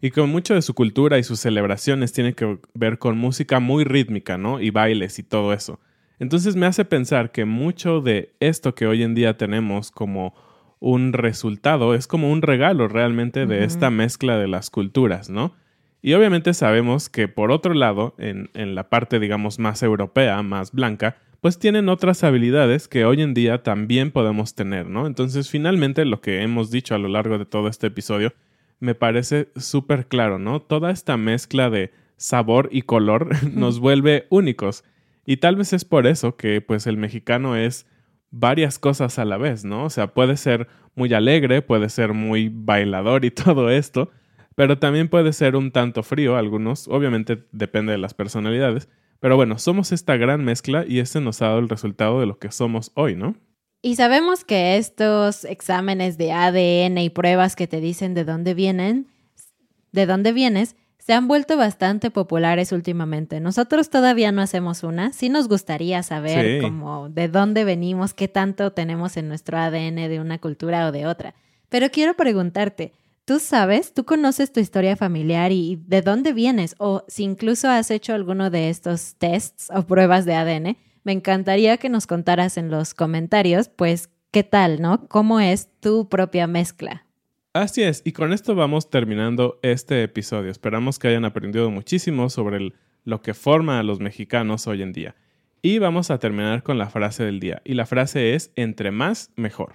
Y 0.00 0.10
con 0.10 0.30
mucho 0.30 0.54
de 0.54 0.62
su 0.62 0.74
cultura 0.74 1.18
y 1.18 1.22
sus 1.22 1.40
celebraciones 1.40 2.12
tiene 2.12 2.34
que 2.34 2.58
ver 2.74 2.98
con 2.98 3.18
música 3.18 3.60
muy 3.60 3.84
rítmica, 3.84 4.38
¿no? 4.38 4.60
Y 4.60 4.70
bailes 4.70 5.18
y 5.18 5.22
todo 5.22 5.52
eso. 5.52 5.80
Entonces 6.18 6.56
me 6.56 6.66
hace 6.66 6.84
pensar 6.84 7.30
que 7.30 7.44
mucho 7.44 8.00
de 8.00 8.34
esto 8.40 8.74
que 8.74 8.86
hoy 8.86 9.02
en 9.02 9.14
día 9.14 9.36
tenemos 9.36 9.90
como 9.90 10.34
un 10.80 11.12
resultado 11.12 11.94
es 11.94 12.06
como 12.06 12.30
un 12.30 12.42
regalo 12.42 12.88
realmente 12.88 13.46
de 13.46 13.64
esta 13.64 13.90
mezcla 13.90 14.38
de 14.38 14.48
las 14.48 14.70
culturas, 14.70 15.28
¿no? 15.28 15.54
Y 16.00 16.14
obviamente 16.14 16.54
sabemos 16.54 17.08
que 17.08 17.28
por 17.28 17.50
otro 17.50 17.74
lado, 17.74 18.14
en, 18.18 18.50
en 18.54 18.74
la 18.74 18.88
parte 18.88 19.18
digamos 19.18 19.58
más 19.58 19.82
europea, 19.82 20.42
más 20.42 20.72
blanca, 20.72 21.16
pues 21.40 21.58
tienen 21.58 21.88
otras 21.88 22.24
habilidades 22.24 22.88
que 22.88 23.04
hoy 23.04 23.22
en 23.22 23.34
día 23.34 23.62
también 23.62 24.10
podemos 24.10 24.54
tener, 24.54 24.86
¿no? 24.86 25.06
Entonces, 25.06 25.48
finalmente, 25.50 26.04
lo 26.04 26.20
que 26.20 26.42
hemos 26.42 26.70
dicho 26.70 26.94
a 26.94 26.98
lo 26.98 27.08
largo 27.08 27.38
de 27.38 27.46
todo 27.46 27.68
este 27.68 27.88
episodio 27.88 28.32
me 28.80 28.94
parece 28.94 29.48
súper 29.56 30.06
claro, 30.06 30.38
¿no? 30.38 30.60
Toda 30.60 30.90
esta 30.90 31.16
mezcla 31.16 31.70
de 31.70 31.92
sabor 32.16 32.68
y 32.72 32.82
color 32.82 33.28
nos 33.52 33.80
vuelve 33.80 34.26
únicos. 34.30 34.84
Y 35.24 35.38
tal 35.38 35.56
vez 35.56 35.72
es 35.72 35.84
por 35.84 36.06
eso 36.06 36.36
que, 36.36 36.60
pues, 36.60 36.86
el 36.86 36.96
mexicano 36.96 37.56
es 37.56 37.86
varias 38.30 38.78
cosas 38.78 39.18
a 39.18 39.24
la 39.24 39.36
vez, 39.36 39.64
¿no? 39.64 39.84
O 39.84 39.90
sea, 39.90 40.08
puede 40.08 40.36
ser 40.36 40.68
muy 40.94 41.12
alegre, 41.14 41.62
puede 41.62 41.88
ser 41.88 42.12
muy 42.12 42.50
bailador 42.52 43.24
y 43.24 43.30
todo 43.32 43.70
esto, 43.70 44.10
pero 44.54 44.78
también 44.78 45.08
puede 45.08 45.32
ser 45.32 45.54
un 45.54 45.70
tanto 45.70 46.02
frío, 46.02 46.36
algunos, 46.36 46.88
obviamente 46.88 47.44
depende 47.52 47.92
de 47.92 47.98
las 47.98 48.14
personalidades, 48.14 48.88
pero 49.20 49.36
bueno, 49.36 49.58
somos 49.58 49.92
esta 49.92 50.16
gran 50.16 50.44
mezcla 50.44 50.84
y 50.86 51.00
este 51.00 51.20
nos 51.20 51.42
ha 51.42 51.46
dado 51.46 51.58
el 51.58 51.68
resultado 51.68 52.20
de 52.20 52.26
lo 52.26 52.38
que 52.38 52.50
somos 52.50 52.92
hoy, 52.94 53.16
¿no? 53.16 53.34
Y 53.80 53.96
sabemos 53.96 54.44
que 54.44 54.76
estos 54.76 55.44
exámenes 55.44 56.18
de 56.18 56.32
ADN 56.32 56.98
y 56.98 57.10
pruebas 57.10 57.54
que 57.54 57.66
te 57.66 57.80
dicen 57.80 58.14
de 58.14 58.24
dónde 58.24 58.54
vienen, 58.54 59.06
de 59.92 60.06
dónde 60.06 60.32
vienes, 60.32 60.74
se 60.98 61.14
han 61.14 61.26
vuelto 61.26 61.56
bastante 61.56 62.10
populares 62.10 62.72
últimamente. 62.72 63.40
Nosotros 63.40 63.88
todavía 63.88 64.30
no 64.30 64.42
hacemos 64.42 64.82
una. 64.82 65.12
Sí 65.12 65.30
nos 65.30 65.48
gustaría 65.48 66.02
saber 66.02 66.60
como 66.60 67.08
de 67.08 67.28
dónde 67.28 67.64
venimos, 67.64 68.12
qué 68.12 68.28
tanto 68.28 68.72
tenemos 68.72 69.16
en 69.16 69.28
nuestro 69.28 69.56
ADN 69.56 69.96
de 70.08 70.20
una 70.20 70.38
cultura 70.38 70.86
o 70.86 70.92
de 70.92 71.06
otra. 71.06 71.34
Pero 71.70 71.90
quiero 71.90 72.14
preguntarte, 72.14 72.92
¿tú 73.28 73.40
sabes, 73.40 73.92
tú 73.92 74.04
conoces 74.06 74.54
tu 74.54 74.58
historia 74.58 74.96
familiar 74.96 75.52
y 75.52 75.78
de 75.86 76.00
dónde 76.00 76.32
vienes? 76.32 76.74
O 76.78 77.04
si 77.08 77.24
incluso 77.24 77.68
has 77.68 77.90
hecho 77.90 78.14
alguno 78.14 78.48
de 78.48 78.70
estos 78.70 79.16
tests 79.16 79.68
o 79.70 79.82
pruebas 79.82 80.24
de 80.24 80.34
ADN, 80.34 80.78
me 81.04 81.12
encantaría 81.12 81.76
que 81.76 81.90
nos 81.90 82.06
contaras 82.06 82.56
en 82.56 82.70
los 82.70 82.94
comentarios, 82.94 83.68
pues, 83.68 84.08
qué 84.30 84.44
tal, 84.44 84.80
¿no? 84.80 85.06
¿Cómo 85.08 85.40
es 85.40 85.68
tu 85.78 86.08
propia 86.08 86.46
mezcla? 86.46 87.04
Así 87.52 87.82
es, 87.82 88.00
y 88.02 88.12
con 88.12 88.32
esto 88.32 88.54
vamos 88.54 88.88
terminando 88.88 89.58
este 89.60 90.02
episodio. 90.02 90.50
Esperamos 90.50 90.98
que 90.98 91.08
hayan 91.08 91.26
aprendido 91.26 91.70
muchísimo 91.70 92.30
sobre 92.30 92.72
lo 93.04 93.20
que 93.20 93.34
forma 93.34 93.78
a 93.78 93.82
los 93.82 94.00
mexicanos 94.00 94.66
hoy 94.66 94.80
en 94.80 94.94
día. 94.94 95.16
Y 95.60 95.80
vamos 95.80 96.10
a 96.10 96.18
terminar 96.18 96.62
con 96.62 96.78
la 96.78 96.88
frase 96.88 97.24
del 97.24 97.40
día. 97.40 97.60
Y 97.66 97.74
la 97.74 97.84
frase 97.84 98.34
es, 98.34 98.52
entre 98.56 98.90
más, 98.90 99.32
mejor. 99.36 99.74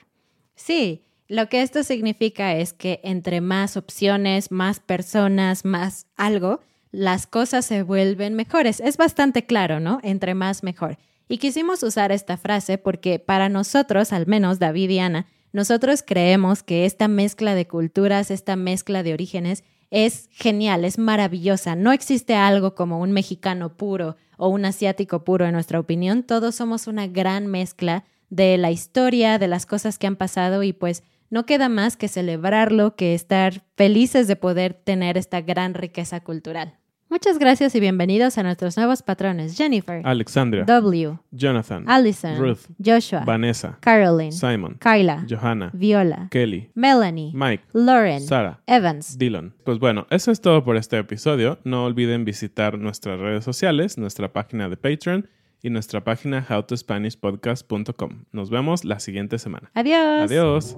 Sí, 0.55 1.03
lo 1.27 1.49
que 1.49 1.61
esto 1.61 1.83
significa 1.83 2.55
es 2.55 2.73
que 2.73 2.99
entre 3.03 3.41
más 3.41 3.77
opciones, 3.77 4.51
más 4.51 4.79
personas, 4.79 5.65
más 5.65 6.07
algo, 6.15 6.61
las 6.91 7.25
cosas 7.27 7.65
se 7.65 7.83
vuelven 7.83 8.35
mejores. 8.35 8.79
Es 8.79 8.97
bastante 8.97 9.45
claro, 9.45 9.79
¿no? 9.79 9.99
Entre 10.03 10.35
más, 10.35 10.63
mejor. 10.63 10.97
Y 11.27 11.37
quisimos 11.37 11.81
usar 11.81 12.11
esta 12.11 12.37
frase 12.37 12.77
porque 12.77 13.19
para 13.19 13.49
nosotros, 13.49 14.13
al 14.13 14.27
menos 14.27 14.59
David 14.59 14.89
y 14.89 14.99
Ana, 14.99 15.25
nosotros 15.53 16.03
creemos 16.05 16.61
que 16.61 16.85
esta 16.85 17.07
mezcla 17.07 17.55
de 17.55 17.67
culturas, 17.67 18.29
esta 18.29 18.55
mezcla 18.55 19.03
de 19.03 19.13
orígenes, 19.13 19.63
es 19.91 20.27
genial, 20.31 20.85
es 20.85 20.97
maravillosa. 20.97 21.75
No 21.75 21.91
existe 21.91 22.35
algo 22.35 22.75
como 22.75 22.99
un 22.99 23.11
mexicano 23.11 23.77
puro 23.77 24.17
o 24.37 24.49
un 24.49 24.65
asiático 24.65 25.23
puro, 25.23 25.45
en 25.45 25.53
nuestra 25.53 25.79
opinión. 25.79 26.23
Todos 26.23 26.55
somos 26.55 26.87
una 26.87 27.07
gran 27.07 27.47
mezcla 27.47 28.03
de 28.29 28.57
la 28.57 28.71
historia, 28.71 29.37
de 29.37 29.47
las 29.47 29.67
cosas 29.67 29.99
que 29.99 30.07
han 30.07 30.15
pasado 30.15 30.63
y 30.63 30.73
pues 30.73 31.03
no 31.33 31.47
queda 31.47 31.67
más 31.67 31.97
que 31.97 32.07
celebrarlo, 32.07 32.95
que 32.95 33.15
estar 33.15 33.63
felices 33.75 34.27
de 34.27 34.35
poder 34.35 34.75
tener 34.75 35.17
esta 35.17 35.41
gran 35.41 35.73
riqueza 35.73 36.19
cultural. 36.19 36.77
Muchas 37.09 37.39
gracias 37.39 37.73
y 37.73 37.79
bienvenidos 37.79 38.37
a 38.37 38.43
nuestros 38.43 38.77
nuevos 38.77 39.01
patrones 39.01 39.57
Jennifer, 39.57 40.01
Alexandria, 40.05 40.63
W, 40.65 41.17
Jonathan, 41.31 41.85
Allison, 41.87 42.37
Ruth, 42.37 42.59
Joshua, 42.83 43.23
Vanessa, 43.25 43.79
Caroline, 43.81 44.31
Simon, 44.31 44.77
Kyla, 44.79 45.25
Johanna, 45.27 45.71
Viola, 45.73 46.27
Kelly, 46.29 46.69
Melanie, 46.75 47.31
Mike, 47.33 47.63
Lauren, 47.73 48.21
Sara, 48.21 48.61
Evans. 48.67 49.17
Dylan. 49.17 49.55
Pues 49.63 49.79
bueno, 49.79 50.05
eso 50.11 50.31
es 50.31 50.39
todo 50.39 50.63
por 50.63 50.77
este 50.77 50.99
episodio. 50.99 51.57
No 51.63 51.85
olviden 51.85 52.25
visitar 52.25 52.77
nuestras 52.77 53.19
redes 53.19 53.43
sociales, 53.43 53.97
nuestra 53.97 54.33
página 54.33 54.69
de 54.69 54.77
Patreon 54.77 55.27
y 55.63 55.71
nuestra 55.71 56.03
página 56.03 56.45
howtospanishpodcast.com. 56.47 58.25
Nos 58.31 58.49
vemos 58.51 58.85
la 58.85 58.99
siguiente 58.99 59.39
semana. 59.39 59.71
Adiós. 59.73 60.31
Adiós. 60.31 60.77